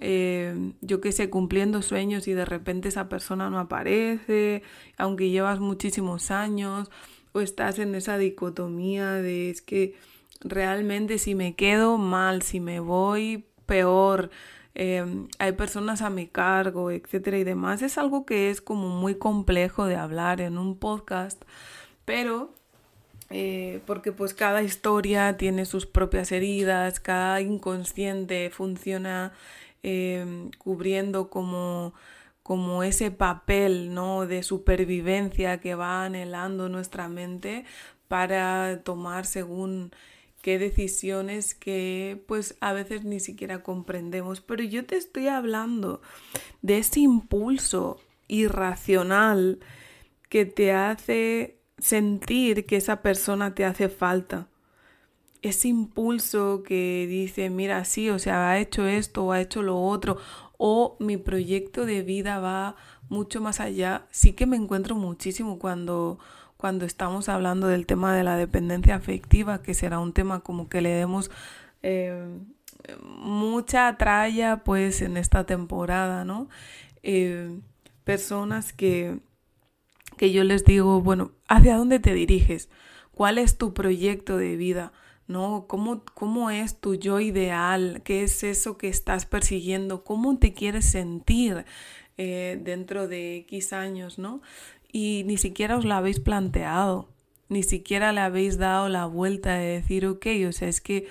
eh, 0.00 0.72
yo 0.80 1.02
qué 1.02 1.12
sé, 1.12 1.28
cumpliendo 1.28 1.82
sueños 1.82 2.26
y 2.26 2.32
de 2.32 2.46
repente 2.46 2.88
esa 2.88 3.08
persona 3.10 3.50
no 3.50 3.58
aparece, 3.58 4.62
aunque 4.96 5.28
llevas 5.28 5.60
muchísimos 5.60 6.30
años, 6.30 6.90
o 7.32 7.40
estás 7.40 7.78
en 7.78 7.94
esa 7.94 8.16
dicotomía 8.16 9.12
de 9.12 9.50
es 9.50 9.60
que 9.60 9.94
realmente 10.40 11.18
si 11.18 11.34
me 11.34 11.54
quedo 11.54 11.98
mal, 11.98 12.40
si 12.40 12.60
me 12.60 12.80
voy 12.80 13.44
peor, 13.66 14.30
Em, 14.78 15.28
hay 15.38 15.52
personas 15.52 16.02
a 16.02 16.10
mi 16.10 16.26
cargo, 16.26 16.90
etcétera 16.90 17.38
y 17.38 17.44
demás. 17.44 17.80
Es 17.80 17.96
algo 17.96 18.26
que 18.26 18.50
es 18.50 18.60
como 18.60 18.90
muy 18.90 19.14
complejo 19.14 19.86
de 19.86 19.96
hablar 19.96 20.42
en 20.42 20.58
un 20.58 20.78
podcast, 20.78 21.42
pero 22.04 22.52
eh, 23.30 23.80
porque 23.86 24.12
pues 24.12 24.34
cada 24.34 24.62
historia 24.62 25.38
tiene 25.38 25.64
sus 25.64 25.86
propias 25.86 26.30
heridas, 26.30 27.00
cada 27.00 27.40
inconsciente 27.40 28.50
funciona 28.50 29.32
em, 29.82 30.50
cubriendo 30.58 31.30
como 31.30 31.94
como 32.42 32.82
ese 32.84 33.10
papel 33.10 33.94
¿no? 33.94 34.26
de 34.26 34.42
supervivencia 34.44 35.58
que 35.58 35.74
va 35.74 36.04
anhelando 36.04 36.68
nuestra 36.68 37.08
mente 37.08 37.64
para 38.08 38.82
tomar 38.84 39.26
según 39.26 39.90
qué 40.46 40.60
decisiones 40.60 41.56
que 41.56 42.22
pues 42.28 42.56
a 42.60 42.72
veces 42.72 43.02
ni 43.02 43.18
siquiera 43.18 43.64
comprendemos. 43.64 44.40
Pero 44.40 44.62
yo 44.62 44.86
te 44.86 44.94
estoy 44.96 45.26
hablando 45.26 46.00
de 46.62 46.78
ese 46.78 47.00
impulso 47.00 47.98
irracional 48.28 49.58
que 50.28 50.46
te 50.46 50.70
hace 50.70 51.58
sentir 51.78 52.64
que 52.64 52.76
esa 52.76 53.02
persona 53.02 53.56
te 53.56 53.64
hace 53.64 53.88
falta. 53.88 54.46
Ese 55.42 55.66
impulso 55.66 56.62
que 56.62 57.08
dice, 57.08 57.50
mira, 57.50 57.84
sí, 57.84 58.08
o 58.08 58.20
sea, 58.20 58.48
ha 58.48 58.60
hecho 58.60 58.86
esto 58.86 59.24
o 59.24 59.32
ha 59.32 59.40
hecho 59.40 59.62
lo 59.62 59.82
otro, 59.82 60.16
o 60.58 60.96
mi 61.00 61.16
proyecto 61.16 61.86
de 61.86 62.02
vida 62.02 62.38
va 62.38 62.76
mucho 63.08 63.40
más 63.40 63.58
allá. 63.58 64.06
Sí 64.12 64.32
que 64.34 64.46
me 64.46 64.56
encuentro 64.56 64.94
muchísimo 64.94 65.58
cuando 65.58 66.20
cuando 66.56 66.84
estamos 66.84 67.28
hablando 67.28 67.66
del 67.66 67.86
tema 67.86 68.14
de 68.14 68.24
la 68.24 68.36
dependencia 68.36 68.94
afectiva, 68.94 69.62
que 69.62 69.74
será 69.74 69.98
un 69.98 70.12
tema 70.12 70.40
como 70.40 70.68
que 70.68 70.80
le 70.80 70.90
demos 70.90 71.30
eh, 71.82 72.38
mucha 73.02 73.96
tralla 73.96 74.64
pues 74.64 75.02
en 75.02 75.16
esta 75.16 75.44
temporada, 75.44 76.24
¿no? 76.24 76.48
Eh, 77.02 77.60
personas 78.04 78.72
que, 78.72 79.20
que 80.16 80.32
yo 80.32 80.44
les 80.44 80.64
digo, 80.64 81.00
bueno, 81.02 81.32
¿hacia 81.48 81.76
dónde 81.76 81.98
te 81.98 82.14
diriges? 82.14 82.68
¿Cuál 83.12 83.38
es 83.38 83.58
tu 83.58 83.74
proyecto 83.74 84.36
de 84.36 84.56
vida? 84.56 84.92
¿no? 85.28 85.66
¿Cómo, 85.66 86.04
¿Cómo, 86.14 86.50
es 86.50 86.80
tu 86.80 86.94
yo 86.94 87.20
ideal? 87.20 88.02
¿Qué 88.04 88.22
es 88.22 88.44
eso 88.44 88.78
que 88.78 88.88
estás 88.88 89.26
persiguiendo? 89.26 90.04
¿Cómo 90.04 90.38
te 90.38 90.52
quieres 90.52 90.86
sentir 90.86 91.64
eh, 92.16 92.60
dentro 92.62 93.08
de 93.08 93.38
X 93.38 93.72
años, 93.72 94.18
¿no? 94.18 94.40
Y 94.96 95.24
ni 95.24 95.36
siquiera 95.36 95.76
os 95.76 95.84
lo 95.84 95.94
habéis 95.94 96.20
planteado, 96.20 97.10
ni 97.50 97.62
siquiera 97.62 98.14
le 98.14 98.22
habéis 98.22 98.56
dado 98.56 98.88
la 98.88 99.04
vuelta 99.04 99.52
de 99.58 99.66
decir, 99.66 100.06
ok, 100.06 100.26
o 100.48 100.52
sea, 100.52 100.68
es 100.68 100.80
que 100.80 101.06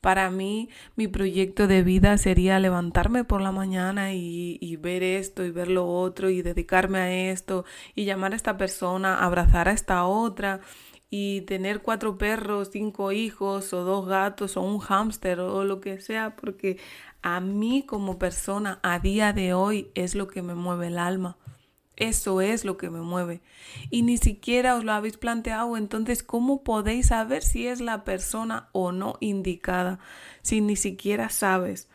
para 0.00 0.28
mí 0.28 0.68
mi 0.96 1.06
proyecto 1.06 1.68
de 1.68 1.84
vida 1.84 2.18
sería 2.18 2.58
levantarme 2.58 3.22
por 3.22 3.40
la 3.40 3.52
mañana 3.52 4.12
y, 4.12 4.58
y, 4.60 4.74
ver 4.74 5.04
esto 5.04 5.44
y 5.44 5.52
ver 5.52 5.68
lo 5.68 5.86
otro 5.86 6.30
y 6.30 6.42
dedicarme 6.42 6.98
a 6.98 7.30
esto 7.30 7.64
y 7.94 8.06
llamar 8.06 8.32
a 8.32 8.36
esta 8.36 8.56
persona, 8.56 9.24
abrazar 9.24 9.68
a 9.68 9.72
esta 9.72 10.04
otra 10.04 10.58
y 11.08 11.42
tener 11.42 11.80
cuatro 11.80 12.18
perros, 12.18 12.70
cinco 12.72 13.12
hijos 13.12 13.72
o 13.72 13.84
dos 13.84 14.08
gatos 14.08 14.56
o 14.56 14.62
un 14.62 14.80
hámster 14.80 15.38
o 15.38 15.62
lo 15.62 15.80
que 15.80 16.00
sea, 16.00 16.34
porque 16.34 16.78
a 17.22 17.38
mí 17.38 17.84
como 17.86 18.18
persona 18.18 18.80
a 18.82 18.98
día 18.98 19.32
de 19.32 19.54
hoy 19.54 19.92
es 19.94 20.16
lo 20.16 20.26
que 20.26 20.42
me 20.42 20.56
mueve 20.56 20.88
el 20.88 20.98
alma 20.98 21.38
Eso 21.98 22.40
es 22.40 22.64
lo 22.64 22.76
que 22.76 22.90
me 22.90 23.00
mueve. 23.00 23.40
Y 23.90 24.02
ni 24.02 24.18
siquiera 24.18 24.76
os 24.76 24.84
lo 24.84 24.92
habéis 24.92 25.16
planteado, 25.16 25.76
entonces, 25.76 26.22
¿cómo 26.22 26.62
podéis 26.62 27.08
saber 27.08 27.42
si 27.42 27.66
es 27.66 27.80
la 27.80 28.04
persona 28.04 28.68
o 28.70 28.92
no 28.92 29.16
indicada? 29.18 29.98
Si 30.42 30.60
ni 30.60 30.76
siquiera 30.76 31.28
sabes 31.28 31.88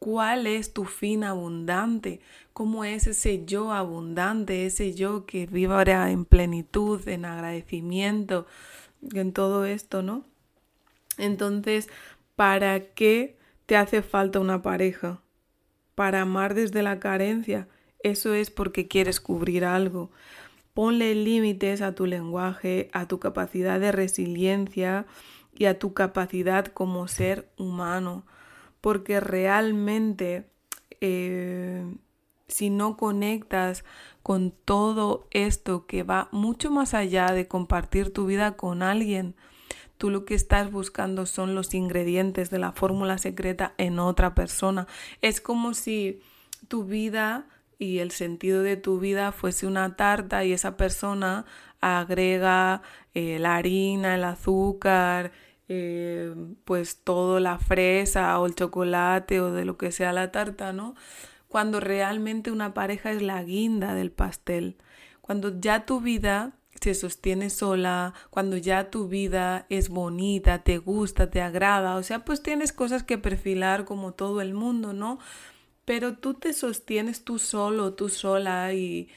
cuál 0.00 0.48
es 0.48 0.72
tu 0.72 0.84
fin 0.84 1.22
abundante, 1.22 2.20
cómo 2.52 2.84
es 2.84 3.06
ese 3.06 3.44
yo 3.46 3.72
abundante, 3.72 4.66
ese 4.66 4.92
yo 4.92 5.24
que 5.24 5.46
viva 5.46 5.84
en 6.10 6.24
plenitud, 6.24 7.06
en 7.08 7.24
agradecimiento, 7.24 8.46
en 9.14 9.32
todo 9.32 9.64
esto, 9.66 10.02
¿no? 10.02 10.24
Entonces, 11.16 11.88
¿para 12.34 12.92
qué 12.94 13.38
te 13.66 13.76
hace 13.76 14.02
falta 14.02 14.40
una 14.40 14.62
pareja? 14.62 15.20
Para 15.94 16.22
amar 16.22 16.54
desde 16.54 16.82
la 16.82 16.98
carencia. 16.98 17.68
Eso 18.04 18.34
es 18.34 18.50
porque 18.50 18.86
quieres 18.86 19.18
cubrir 19.18 19.64
algo. 19.64 20.10
Ponle 20.74 21.14
límites 21.14 21.80
a 21.80 21.94
tu 21.94 22.04
lenguaje, 22.04 22.90
a 22.92 23.08
tu 23.08 23.18
capacidad 23.18 23.80
de 23.80 23.92
resiliencia 23.92 25.06
y 25.56 25.64
a 25.64 25.78
tu 25.78 25.94
capacidad 25.94 26.66
como 26.66 27.08
ser 27.08 27.48
humano. 27.56 28.26
Porque 28.82 29.20
realmente 29.20 30.44
eh, 31.00 31.82
si 32.46 32.68
no 32.68 32.98
conectas 32.98 33.84
con 34.22 34.50
todo 34.50 35.26
esto 35.30 35.86
que 35.86 36.02
va 36.02 36.28
mucho 36.30 36.70
más 36.70 36.92
allá 36.92 37.28
de 37.28 37.48
compartir 37.48 38.12
tu 38.12 38.26
vida 38.26 38.54
con 38.58 38.82
alguien, 38.82 39.34
tú 39.96 40.10
lo 40.10 40.26
que 40.26 40.34
estás 40.34 40.70
buscando 40.70 41.24
son 41.24 41.54
los 41.54 41.72
ingredientes 41.72 42.50
de 42.50 42.58
la 42.58 42.72
fórmula 42.72 43.16
secreta 43.16 43.72
en 43.78 43.98
otra 43.98 44.34
persona. 44.34 44.88
Es 45.22 45.40
como 45.40 45.72
si 45.72 46.20
tu 46.68 46.84
vida 46.84 47.46
y 47.84 47.98
el 48.00 48.10
sentido 48.10 48.62
de 48.62 48.76
tu 48.76 48.98
vida 48.98 49.32
fuese 49.32 49.66
una 49.66 49.96
tarta 49.96 50.44
y 50.44 50.52
esa 50.52 50.76
persona 50.76 51.44
agrega 51.80 52.82
eh, 53.12 53.38
la 53.38 53.56
harina, 53.56 54.14
el 54.14 54.24
azúcar, 54.24 55.32
eh, 55.68 56.34
pues 56.64 57.02
todo 57.04 57.40
la 57.40 57.58
fresa 57.58 58.38
o 58.40 58.46
el 58.46 58.54
chocolate 58.54 59.40
o 59.40 59.52
de 59.52 59.64
lo 59.64 59.76
que 59.76 59.92
sea 59.92 60.12
la 60.12 60.32
tarta, 60.32 60.72
¿no? 60.72 60.94
Cuando 61.48 61.80
realmente 61.80 62.50
una 62.50 62.74
pareja 62.74 63.12
es 63.12 63.22
la 63.22 63.42
guinda 63.42 63.94
del 63.94 64.10
pastel. 64.10 64.76
Cuando 65.20 65.60
ya 65.60 65.86
tu 65.86 66.00
vida 66.00 66.52
se 66.80 66.94
sostiene 66.94 67.50
sola, 67.50 68.14
cuando 68.30 68.56
ya 68.56 68.90
tu 68.90 69.08
vida 69.08 69.66
es 69.68 69.88
bonita, 69.88 70.62
te 70.62 70.78
gusta, 70.78 71.30
te 71.30 71.40
agrada, 71.40 71.96
o 71.96 72.02
sea, 72.02 72.24
pues 72.24 72.42
tienes 72.42 72.72
cosas 72.72 73.04
que 73.04 73.16
perfilar 73.18 73.84
como 73.84 74.12
todo 74.12 74.40
el 74.40 74.54
mundo, 74.54 74.92
¿no? 74.92 75.18
Pero 75.84 76.16
tú 76.16 76.34
te 76.34 76.52
sostienes 76.52 77.24
tú 77.24 77.38
solo, 77.38 77.94
tú 77.94 78.08
sola 78.08 78.72
y, 78.72 79.08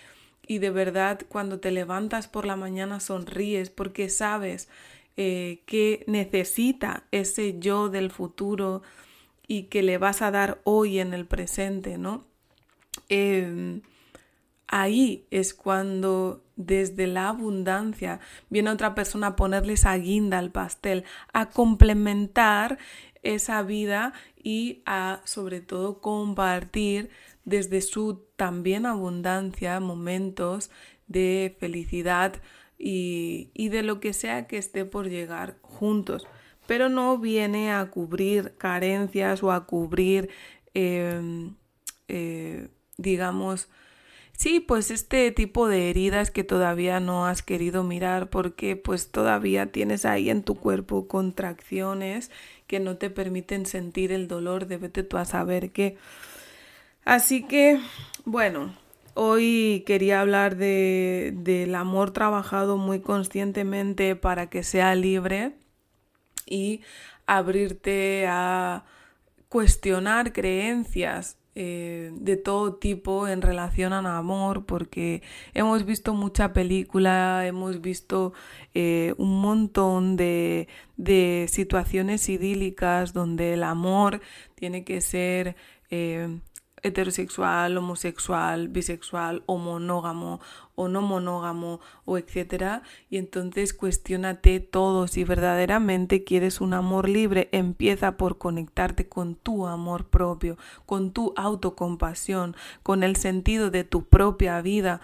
y 0.47 0.59
de 0.59 0.69
verdad 0.69 1.21
cuando 1.27 1.59
te 1.59 1.71
levantas 1.71 2.27
por 2.27 2.45
la 2.45 2.55
mañana 2.55 2.99
sonríes 2.99 3.69
porque 3.69 4.09
sabes 4.09 4.69
eh, 5.17 5.63
que 5.65 6.03
necesita 6.07 7.03
ese 7.11 7.57
yo 7.59 7.89
del 7.89 8.11
futuro 8.11 8.83
y 9.47 9.63
que 9.63 9.81
le 9.81 9.97
vas 9.97 10.21
a 10.21 10.29
dar 10.29 10.61
hoy 10.63 10.99
en 10.99 11.13
el 11.13 11.25
presente, 11.25 11.97
¿no? 11.97 12.25
Em, 13.09 13.81
ahí 14.67 15.25
es 15.31 15.53
cuando 15.53 16.43
desde 16.55 17.07
la 17.07 17.29
abundancia 17.29 18.19
viene 18.49 18.69
otra 18.69 18.93
persona 18.93 19.27
a 19.27 19.35
ponerle 19.35 19.73
esa 19.73 19.95
guinda 19.97 20.37
al 20.37 20.51
pastel, 20.51 21.03
a 21.33 21.49
complementar 21.49 22.77
esa 23.23 23.63
vida 23.63 24.13
y 24.47 24.81
a 24.85 25.19
sobre 25.25 25.59
todo 25.59 25.99
compartir 25.99 27.09
desde 27.43 27.81
su 27.81 28.23
también 28.37 28.85
abundancia 28.85 29.81
momentos 29.81 30.71
de 31.07 31.57
felicidad 31.59 32.41
y, 32.77 33.51
de 33.55 33.83
lo 33.83 33.99
que 33.99 34.13
sea 34.13 34.47
que 34.47 34.57
esté 34.57 34.85
por 34.85 35.09
llegar 35.09 35.57
juntos. 35.61 36.25
Pero 36.65 36.87
no 36.87 37.17
viene 37.17 37.73
a 37.73 37.91
cubrir 37.91 38.53
carencias 38.57 39.43
o 39.43 39.51
a 39.51 39.65
cubrir, 39.65 40.29
em, 40.73 41.55
eh, 42.07 42.69
digamos, 42.97 43.67
Sí, 44.37 44.59
pues 44.59 44.91
este 44.91 45.31
tipo 45.31 45.67
de 45.67 45.89
heridas 45.89 46.29
que 46.29 46.43
todavía 46.43 46.99
no 46.99 47.25
has 47.25 47.41
querido 47.41 47.83
mirar 47.83 48.29
porque 48.29 48.75
pues 48.75 49.09
todavía 49.09 49.71
tienes 49.71 50.05
ahí 50.05 50.29
en 50.29 50.43
tu 50.43 50.53
cuerpo 50.53 51.07
contracciones 51.07 52.29
que 52.67 52.79
no 52.79 52.97
te 52.97 53.09
permiten 53.09 53.65
sentir 53.65 54.11
el 54.11 54.27
dolor 54.27 54.67
de 54.67 54.77
tú 55.03 55.17
a 55.17 55.25
saber 55.25 55.71
qué. 55.71 55.97
Así 57.05 57.43
que, 57.43 57.79
bueno, 58.25 58.75
hoy 59.13 59.83
quería 59.87 60.21
hablar 60.21 60.57
de, 60.57 61.33
del 61.33 61.73
amor 61.75 62.11
trabajado 62.11 62.77
muy 62.77 62.99
conscientemente 62.99 64.15
para 64.15 64.49
que 64.49 64.63
sea 64.63 64.93
libre 64.93 65.53
y 66.45 66.81
abrirte 67.25 68.25
a 68.27 68.83
cuestionar 69.49 70.33
creencias 70.33 71.37
eh, 71.59 72.11
de 72.13 72.37
todo 72.37 72.75
tipo 72.75 73.27
en 73.27 73.41
relación 73.41 73.91
al 73.91 74.05
amor, 74.05 74.67
porque 74.67 75.23
hemos 75.55 75.85
visto 75.85 76.13
mucha 76.13 76.53
película, 76.53 77.47
hemos 77.47 77.81
visto 77.81 78.33
eh, 78.75 79.15
un 79.17 79.41
montón 79.41 80.17
de, 80.17 80.67
de, 80.97 81.47
situaciones 81.49 82.29
idílicas 82.29 83.11
donde 83.11 83.55
el 83.55 83.63
amor 83.63 84.21
tiene 84.53 84.83
que 84.83 85.01
ser 85.01 85.55
eh, 85.89 86.29
heterosexual, 86.87 87.77
homosexual, 87.77 88.67
bisexual 88.67 89.43
o 89.45 89.57
monógamo 89.57 90.39
o 90.75 90.87
no 90.87 91.01
monógamo 91.01 91.79
o 92.05 92.17
etcétera 92.17 92.83
y 93.09 93.17
entonces 93.17 93.73
cuestionate 93.73 94.59
todo. 94.59 95.07
Si 95.07 95.23
verdaderamente 95.23 96.23
quieres 96.23 96.61
un 96.61 96.73
amor 96.73 97.09
libre 97.09 97.49
empieza 97.51 98.17
por 98.17 98.37
conectarte 98.37 99.07
con 99.07 99.35
tu 99.35 99.67
amor 99.67 100.07
propio 100.07 100.57
con 100.85 101.11
tu 101.11 101.33
autocompasión 101.35 102.55
con 102.83 103.03
el 103.03 103.15
sentido 103.15 103.69
de 103.71 103.83
tu 103.83 104.05
propia 104.05 104.61
vida. 104.61 105.01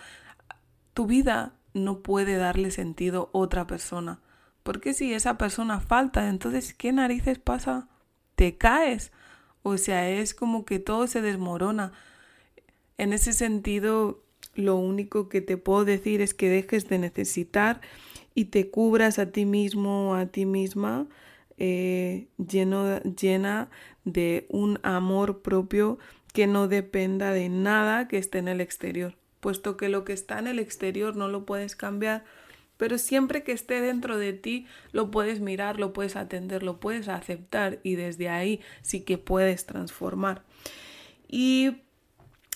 Tu 0.93 1.07
vida 1.07 1.53
no 1.73 1.99
puede 1.99 2.35
darle 2.37 2.71
sentido 2.71 3.31
a 3.33 3.37
otra 3.37 3.67
persona 3.67 4.19
porque 4.63 4.93
si 4.93 5.13
esa 5.13 5.37
persona 5.37 5.79
falta 5.79 6.29
entonces 6.29 6.73
qué 6.73 6.91
narices 6.93 7.39
pasa 7.39 7.87
te 8.35 8.57
caes 8.57 9.11
o 9.63 9.78
sea, 9.78 10.10
es 10.10 10.34
como 10.34 10.65
que 10.65 10.80
todo 10.80 11.08
se 11.08 11.21
desmorona. 11.21 11.93
En 12.97 13.13
ese 13.13 13.34
sentido, 13.34 14.21
lo 14.56 14.76
único 14.76 15.30
que 15.30 15.41
te 15.41 15.58
puedo 15.58 15.86
decir 15.86 16.21
es 16.21 16.34
que 16.34 16.49
dejes 16.49 16.88
de 16.89 16.99
necesitar 16.99 17.82
y 18.36 18.45
te 18.45 18.69
cubras 18.69 19.19
a 19.19 19.32
ti 19.32 19.45
mismo 19.45 20.12
o 20.12 20.13
a 20.15 20.26
ti 20.28 20.45
misma 20.45 21.08
eh, 21.58 22.28
lleno, 22.38 22.99
llena 23.02 23.69
de 24.06 24.45
un 24.49 24.80
amor 24.84 25.41
propio 25.41 25.97
que 26.34 26.47
no 26.47 26.67
dependa 26.67 27.32
de 27.32 27.49
nada 27.49 28.08
que 28.08 28.17
esté 28.17 28.39
en 28.39 28.47
el 28.47 28.60
exterior, 28.60 29.15
puesto 29.39 29.78
que 29.78 29.88
lo 29.88 30.04
que 30.04 30.13
está 30.13 30.39
en 30.39 30.47
el 30.47 30.60
exterior 30.60 31.15
no 31.15 31.28
lo 31.28 31.45
puedes 31.45 31.76
cambiar 31.76 32.26
pero 32.83 32.97
siempre 32.97 33.43
que 33.43 33.53
esté 33.53 33.79
dentro 33.79 34.17
de 34.17 34.33
ti 34.33 34.67
lo 34.91 35.09
puedes 35.09 35.39
mirar, 35.39 35.79
lo 35.79 35.93
puedes 35.93 36.17
atender, 36.17 36.63
lo 36.63 36.81
puedes 36.81 37.07
aceptar 37.07 37.79
y 37.81 37.95
desde 37.95 38.27
ahí 38.27 38.59
sí 38.81 39.05
que 39.05 39.17
puedes 39.17 39.65
transformar. 39.65 40.43
Y 41.29 41.77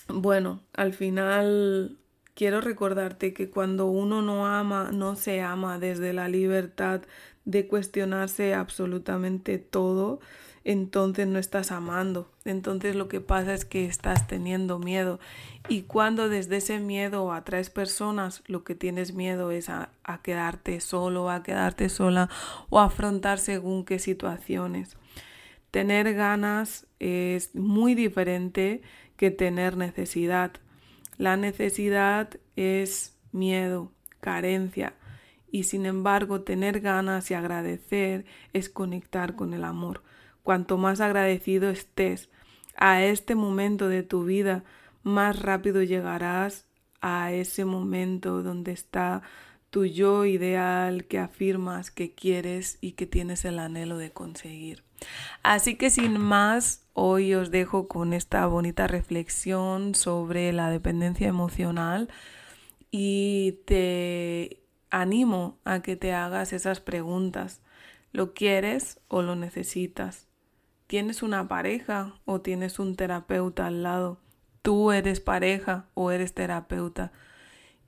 bueno, 0.06 0.60
al 0.74 0.92
final 0.92 1.96
quiero 2.34 2.60
recordarte 2.60 3.32
que 3.32 3.48
cuando 3.48 3.86
uno 3.86 4.20
no 4.20 4.46
ama, 4.46 4.90
no 4.92 5.16
se 5.16 5.40
ama 5.40 5.78
desde 5.78 6.12
la 6.12 6.28
libertad 6.28 7.00
de 7.46 7.66
cuestionarse 7.66 8.52
absolutamente 8.52 9.56
todo, 9.56 10.20
entonces 10.62 11.26
no 11.26 11.38
estás 11.38 11.72
amando. 11.72 12.30
Entonces 12.50 12.96
lo 12.96 13.08
que 13.08 13.20
pasa 13.20 13.54
es 13.54 13.64
que 13.64 13.84
estás 13.84 14.26
teniendo 14.26 14.78
miedo. 14.78 15.20
Y 15.68 15.82
cuando 15.82 16.28
desde 16.28 16.56
ese 16.56 16.78
miedo 16.78 17.32
atraes 17.32 17.70
personas, 17.70 18.42
lo 18.46 18.64
que 18.64 18.74
tienes 18.74 19.12
miedo 19.12 19.50
es 19.50 19.68
a, 19.68 19.90
quedarte 20.22 20.80
solo, 20.80 21.30
a 21.30 21.42
quedarte 21.42 21.88
sola 21.88 22.30
o 22.70 22.80
a 22.80 22.84
afrontar 22.84 23.38
según 23.38 23.84
qué 23.84 23.98
situaciones. 23.98 24.96
Tener 25.70 26.14
ganas 26.14 26.86
es 26.98 27.54
muy 27.54 27.94
diferente 27.94 28.82
que 29.16 29.30
tener 29.30 29.76
necesidad. 29.76 30.52
La 31.18 31.36
necesidad 31.36 32.30
es 32.56 33.16
miedo, 33.32 33.92
carencia. 34.20 34.94
Y 35.50 35.64
sin 35.64 35.86
embargo, 35.86 36.42
tener 36.42 36.80
ganas 36.80 37.30
y 37.30 37.34
agradecer 37.34 38.24
es 38.52 38.68
conectar 38.68 39.34
con 39.34 39.54
el 39.54 39.64
amor. 39.64 40.02
Cuanto 40.42 40.78
más 40.78 41.00
agradecido 41.00 41.68
estés 41.68 42.30
a 42.78 43.02
este 43.04 43.34
momento 43.34 43.88
de 43.88 44.02
tu 44.02 44.24
vida, 44.24 44.64
más 45.02 45.40
rápido 45.40 45.82
llegarás 45.82 46.66
a 47.00 47.32
ese 47.32 47.64
momento 47.64 48.42
donde 48.42 48.72
está 48.72 49.22
tu 49.70 49.84
yo 49.84 50.24
ideal 50.24 51.06
que 51.06 51.18
afirmas 51.18 51.90
que 51.90 52.14
quieres 52.14 52.78
y 52.80 52.92
que 52.92 53.06
tienes 53.06 53.44
el 53.44 53.58
anhelo 53.58 53.98
de 53.98 54.12
conseguir. 54.12 54.84
Así 55.42 55.76
que 55.76 55.90
sin 55.90 56.18
más, 56.18 56.86
hoy 56.94 57.34
os 57.34 57.50
dejo 57.50 57.88
con 57.88 58.12
esta 58.12 58.46
bonita 58.46 58.86
reflexión 58.86 59.94
sobre 59.94 60.52
la 60.52 60.70
dependencia 60.70 61.28
emocional 61.28 62.08
Y 62.90 63.60
te 63.66 64.62
animo 64.90 65.58
a 65.64 65.82
que 65.82 65.96
te 65.96 66.12
hagas 66.14 66.52
esas 66.52 66.80
preguntas. 66.80 67.62
¿Lo 68.12 68.34
quieres 68.34 69.00
o 69.08 69.22
lo 69.22 69.36
necesitas? 69.36 70.27
¿Tienes 70.88 71.22
una 71.22 71.46
pareja 71.46 72.14
o 72.24 72.40
tienes 72.40 72.80
un 72.80 72.96
terapeuta 72.96 73.66
al 73.66 73.84
lado? 73.84 74.18
¿Tú 74.62 74.90
eres 74.90 75.20
pareja 75.20 75.86
o 75.94 76.10
eres 76.10 76.34
terapeuta? 76.34 77.12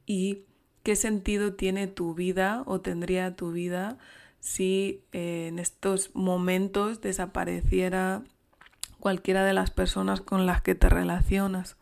¿Y 0.06 0.44
qué 0.84 0.94
sentido 0.94 1.54
tiene 1.54 1.88
tu 1.88 2.14
vida 2.14 2.62
o 2.66 2.80
tendría 2.80 3.34
tu 3.34 3.50
vida 3.50 3.98
si 4.38 5.02
eh, 5.12 5.48
en 5.48 5.58
estos 5.58 6.14
momentos 6.14 7.00
desapareciera 7.00 8.22
cualquiera 9.00 9.44
de 9.44 9.54
las 9.54 9.70
personas 9.70 10.20
con 10.20 10.46
las 10.46 10.62
que 10.62 10.74
te 10.74 10.88
relacionas. 10.88 11.76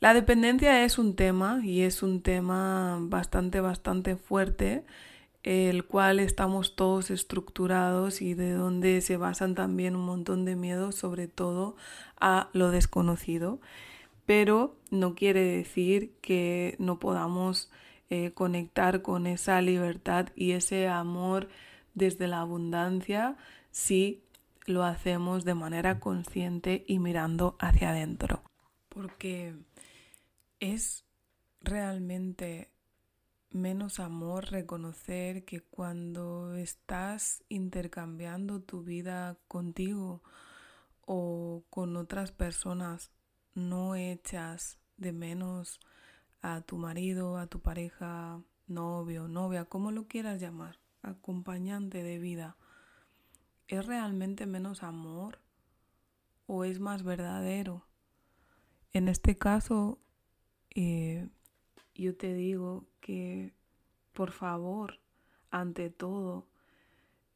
La 0.00 0.14
dependencia 0.14 0.84
es 0.84 0.98
un 0.98 1.16
tema 1.16 1.60
y 1.64 1.82
es 1.82 2.02
un 2.02 2.22
tema 2.22 2.98
bastante, 3.00 3.60
bastante 3.60 4.16
fuerte, 4.16 4.84
el 5.42 5.84
cual 5.84 6.20
estamos 6.20 6.76
todos 6.76 7.10
estructurados 7.10 8.22
y 8.22 8.34
de 8.34 8.52
donde 8.52 9.00
se 9.00 9.16
basan 9.16 9.54
también 9.54 9.96
un 9.96 10.04
montón 10.04 10.44
de 10.44 10.56
miedos, 10.56 10.96
sobre 10.96 11.28
todo 11.28 11.76
a 12.20 12.50
lo 12.52 12.70
desconocido. 12.70 13.60
Pero 14.26 14.76
no 14.90 15.14
quiere 15.14 15.42
decir 15.42 16.12
que 16.20 16.76
no 16.78 16.98
podamos 16.98 17.70
eh, 18.10 18.32
conectar 18.32 19.00
con 19.02 19.26
esa 19.26 19.60
libertad 19.62 20.28
y 20.34 20.52
ese 20.52 20.88
amor 20.88 21.48
desde 21.94 22.26
la 22.26 22.40
abundancia 22.40 23.36
si 23.70 24.22
lo 24.66 24.84
hacemos 24.84 25.44
de 25.44 25.54
manera 25.54 25.98
consciente 25.98 26.84
y 26.86 26.98
mirando 26.98 27.56
hacia 27.58 27.90
adentro. 27.90 28.42
Porque 28.88 29.54
es 30.60 31.04
realmente 31.60 32.70
menos 33.50 34.00
amor 34.00 34.50
reconocer 34.50 35.44
que 35.44 35.60
cuando 35.60 36.54
estás 36.54 37.44
intercambiando 37.48 38.60
tu 38.60 38.82
vida 38.82 39.38
contigo 39.48 40.22
o 41.06 41.64
con 41.70 41.96
otras 41.96 42.32
personas, 42.32 43.10
no 43.54 43.94
echas 43.94 44.78
de 44.96 45.12
menos 45.12 45.80
a 46.42 46.60
tu 46.60 46.76
marido, 46.76 47.38
a 47.38 47.46
tu 47.46 47.60
pareja, 47.60 48.42
novio, 48.66 49.28
novia, 49.28 49.64
como 49.64 49.90
lo 49.90 50.06
quieras 50.06 50.40
llamar, 50.40 50.78
acompañante 51.02 52.02
de 52.02 52.18
vida 52.18 52.56
¿es 53.68 53.84
realmente 53.86 54.46
menos 54.46 54.82
amor 54.82 55.38
o 56.46 56.64
es 56.64 56.80
más 56.80 57.02
verdadero? 57.02 57.86
En 58.92 59.08
este 59.08 59.36
caso, 59.36 60.00
eh, 60.74 61.28
yo 61.94 62.16
te 62.16 62.32
digo 62.32 62.87
que, 63.00 63.52
por 64.12 64.32
favor, 64.32 64.98
ante 65.50 65.90
todo, 65.90 66.46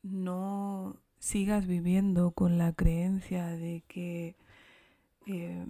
no 0.02 0.96
sigas 1.18 1.66
viviendo 1.66 2.32
con 2.32 2.58
la 2.58 2.72
creencia 2.72 3.46
de 3.46 3.82
que 3.86 4.36
eh, 5.26 5.66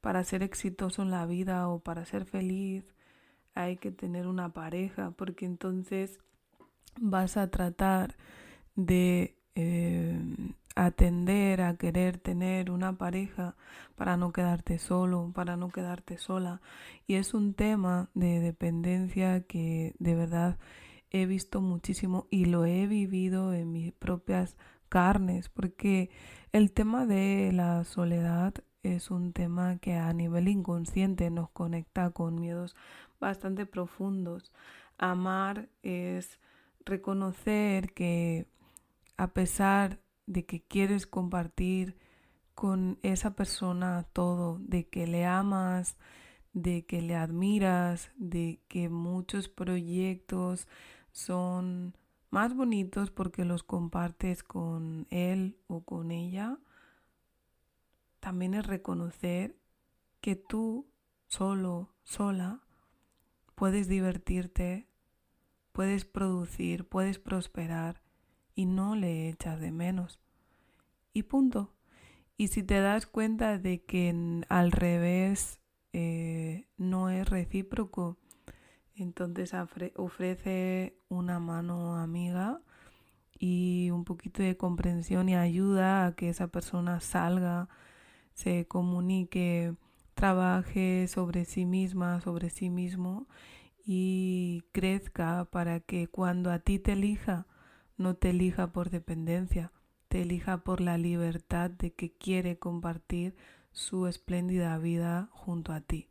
para 0.00 0.24
ser 0.24 0.42
exitoso 0.42 1.02
en 1.02 1.10
la 1.10 1.26
vida 1.26 1.68
o 1.68 1.80
para 1.80 2.04
ser 2.04 2.24
feliz 2.24 2.94
hay 3.54 3.76
que 3.76 3.90
tener 3.90 4.26
una 4.26 4.52
pareja, 4.52 5.10
porque 5.10 5.44
entonces 5.44 6.20
vas 7.00 7.36
a 7.36 7.50
tratar 7.50 8.16
de 8.76 9.36
eh, 9.56 10.20
atender 10.78 11.60
a 11.62 11.76
querer 11.76 12.18
tener 12.18 12.70
una 12.70 12.96
pareja 12.96 13.56
para 13.96 14.16
no 14.16 14.32
quedarte 14.32 14.78
solo, 14.78 15.32
para 15.34 15.56
no 15.56 15.70
quedarte 15.70 16.18
sola. 16.18 16.60
Y 17.08 17.14
es 17.14 17.34
un 17.34 17.54
tema 17.54 18.10
de 18.14 18.38
dependencia 18.38 19.42
que 19.42 19.96
de 19.98 20.14
verdad 20.14 20.56
he 21.10 21.26
visto 21.26 21.60
muchísimo 21.60 22.28
y 22.30 22.44
lo 22.44 22.64
he 22.64 22.86
vivido 22.86 23.54
en 23.54 23.72
mis 23.72 23.92
propias 23.92 24.56
carnes, 24.88 25.48
porque 25.48 26.10
el 26.52 26.70
tema 26.70 27.06
de 27.06 27.50
la 27.52 27.82
soledad 27.82 28.54
es 28.84 29.10
un 29.10 29.32
tema 29.32 29.78
que 29.78 29.94
a 29.94 30.12
nivel 30.12 30.46
inconsciente 30.46 31.28
nos 31.30 31.50
conecta 31.50 32.10
con 32.10 32.36
miedos 32.36 32.76
bastante 33.18 33.66
profundos. 33.66 34.52
Amar 34.96 35.68
es 35.82 36.38
reconocer 36.84 37.92
que 37.94 38.46
a 39.16 39.32
pesar 39.32 39.98
de 40.28 40.44
que 40.44 40.60
quieres 40.60 41.06
compartir 41.06 41.96
con 42.54 42.98
esa 43.02 43.34
persona 43.34 44.06
todo, 44.12 44.58
de 44.60 44.88
que 44.88 45.06
le 45.06 45.24
amas, 45.24 45.96
de 46.52 46.84
que 46.84 47.00
le 47.00 47.16
admiras, 47.16 48.10
de 48.16 48.60
que 48.68 48.90
muchos 48.90 49.48
proyectos 49.48 50.68
son 51.12 51.96
más 52.30 52.54
bonitos 52.54 53.10
porque 53.10 53.46
los 53.46 53.62
compartes 53.62 54.42
con 54.42 55.06
él 55.10 55.56
o 55.66 55.82
con 55.82 56.10
ella, 56.10 56.58
también 58.20 58.52
es 58.52 58.66
reconocer 58.66 59.56
que 60.20 60.36
tú 60.36 60.86
solo, 61.26 61.94
sola, 62.02 62.60
puedes 63.54 63.88
divertirte, 63.88 64.88
puedes 65.72 66.04
producir, 66.04 66.86
puedes 66.86 67.18
prosperar 67.18 68.02
y 68.58 68.66
no 68.66 68.96
le 68.96 69.28
echas 69.28 69.60
de 69.60 69.70
menos. 69.70 70.18
Y 71.12 71.22
punto. 71.22 71.72
Y 72.36 72.48
si 72.48 72.64
te 72.64 72.80
das 72.80 73.06
cuenta 73.06 73.56
de 73.56 73.84
que 73.84 74.42
al 74.48 74.72
revés 74.72 75.60
eh, 75.92 76.66
no 76.76 77.08
es 77.08 77.28
recíproco, 77.28 78.16
entonces 78.96 79.52
ofrece 79.94 80.98
una 81.08 81.38
mano 81.38 81.94
amiga 81.94 82.60
y 83.38 83.90
un 83.92 84.04
poquito 84.04 84.42
de 84.42 84.56
comprensión 84.56 85.28
y 85.28 85.36
ayuda 85.36 86.06
a 86.06 86.16
que 86.16 86.28
esa 86.28 86.48
persona 86.48 86.98
salga, 86.98 87.68
se 88.34 88.66
comunique, 88.66 89.76
trabaje 90.14 91.06
sobre 91.06 91.44
sí 91.44 91.64
misma, 91.64 92.20
sobre 92.22 92.50
sí 92.50 92.70
mismo 92.70 93.28
y 93.86 94.64
crezca 94.72 95.44
para 95.44 95.78
que 95.78 96.08
cuando 96.08 96.50
a 96.50 96.58
ti 96.58 96.80
te 96.80 96.94
elija, 96.94 97.46
no 97.98 98.14
te 98.14 98.30
elija 98.30 98.68
por 98.68 98.90
dependencia, 98.90 99.72
te 100.08 100.22
elija 100.22 100.58
por 100.58 100.80
la 100.80 100.96
libertad 100.96 101.68
de 101.68 101.92
que 101.92 102.12
quiere 102.12 102.58
compartir 102.58 103.36
su 103.72 104.06
espléndida 104.06 104.78
vida 104.78 105.28
junto 105.32 105.72
a 105.72 105.80
ti. 105.80 106.08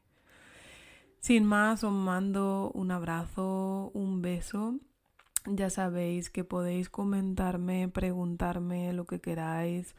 Sin 1.19 1.45
más, 1.45 1.83
os 1.83 1.91
mando 1.91 2.71
un 2.73 2.91
abrazo, 2.91 3.91
un 3.93 4.21
beso. 4.21 4.75
Ya 5.45 5.69
sabéis 5.69 6.29
que 6.29 6.43
podéis 6.43 6.89
comentarme, 6.89 7.87
preguntarme 7.87 8.93
lo 8.93 9.05
que 9.05 9.19
queráis. 9.19 9.95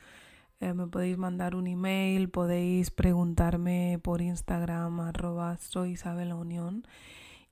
Eh, 0.60 0.74
me 0.74 0.86
podéis 0.86 1.18
mandar 1.18 1.54
un 1.54 1.66
email, 1.66 2.28
podéis 2.28 2.90
preguntarme 2.90 3.98
por 4.02 4.20
Instagram, 4.20 5.00
arroba 5.00 5.56
soy 5.58 5.92
Isabel 5.92 6.32
Unión 6.32 6.84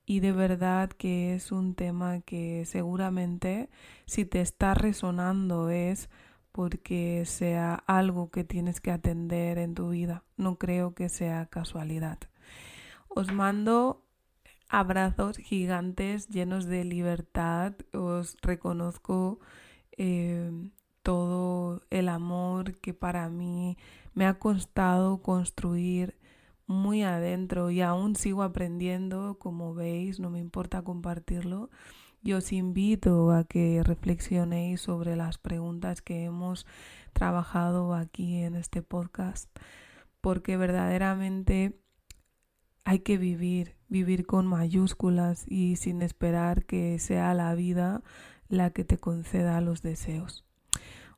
y 0.07 0.21
de 0.21 0.31
verdad 0.31 0.89
que 0.89 1.35
es 1.35 1.51
un 1.51 1.75
tema 1.75 2.21
que 2.21 2.63
seguramente 2.65 3.69
si 4.05 4.25
te 4.25 4.39
está 4.39 4.73
resonando 4.73 5.69
es 5.69 6.09
porque 6.53 7.23
sea 7.25 7.83
algo 7.85 8.31
que 8.31 8.45
tienes 8.45 8.79
que 8.79 8.91
atender 8.91 9.57
en 9.57 9.75
tu 9.75 9.89
vida. 9.89 10.23
No 10.37 10.57
creo 10.57 10.95
que 10.95 11.09
sea 11.09 11.47
casualidad. 11.47 12.19
Os 13.09 13.33
mando 13.33 14.05
abrazos 14.69 15.37
gigantes 15.37 16.29
llenos 16.29 16.65
de 16.67 16.85
libertad. 16.85 17.73
Os 17.91 18.37
reconozco 18.41 19.41
eh, 19.91 20.49
todo 21.03 21.81
el 21.89 22.07
amor 22.07 22.79
que 22.79 22.93
para 22.93 23.27
mí 23.27 23.77
me 24.13 24.25
ha 24.25 24.39
costado 24.39 25.21
construir 25.21 26.15
muy 26.67 27.01
adentro 27.01 27.71
y 27.71 27.81
aún 27.81 28.15
sigo 28.15 28.43
aprendiendo, 28.43 29.39
como 29.39 29.73
veis, 29.73 30.19
no 30.19 30.29
me 30.29 30.39
importa 30.39 30.83
compartirlo. 30.83 31.69
Yo 32.21 32.37
os 32.37 32.51
invito 32.51 33.31
a 33.31 33.45
que 33.45 33.81
reflexionéis 33.83 34.81
sobre 34.81 35.15
las 35.15 35.37
preguntas 35.37 36.01
que 36.01 36.25
hemos 36.25 36.65
trabajado 37.13 37.93
aquí 37.93 38.41
en 38.43 38.55
este 38.55 38.81
podcast, 38.81 39.49
porque 40.19 40.57
verdaderamente 40.57 41.79
hay 42.83 42.99
que 42.99 43.17
vivir, 43.17 43.75
vivir 43.87 44.25
con 44.25 44.45
mayúsculas 44.45 45.45
y 45.47 45.77
sin 45.77 46.01
esperar 46.01 46.65
que 46.65 46.99
sea 46.99 47.33
la 47.33 47.53
vida 47.55 48.03
la 48.49 48.71
que 48.71 48.83
te 48.83 48.97
conceda 48.97 49.59
los 49.61 49.81
deseos. 49.81 50.45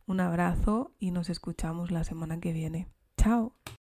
Un 0.06 0.20
abrazo 0.20 0.96
y 1.00 1.12
nos 1.12 1.30
escuchamos 1.30 1.92
la 1.92 2.04
semana 2.04 2.40
que 2.40 2.54
viene. 2.54 2.88
Chao. 3.18 3.59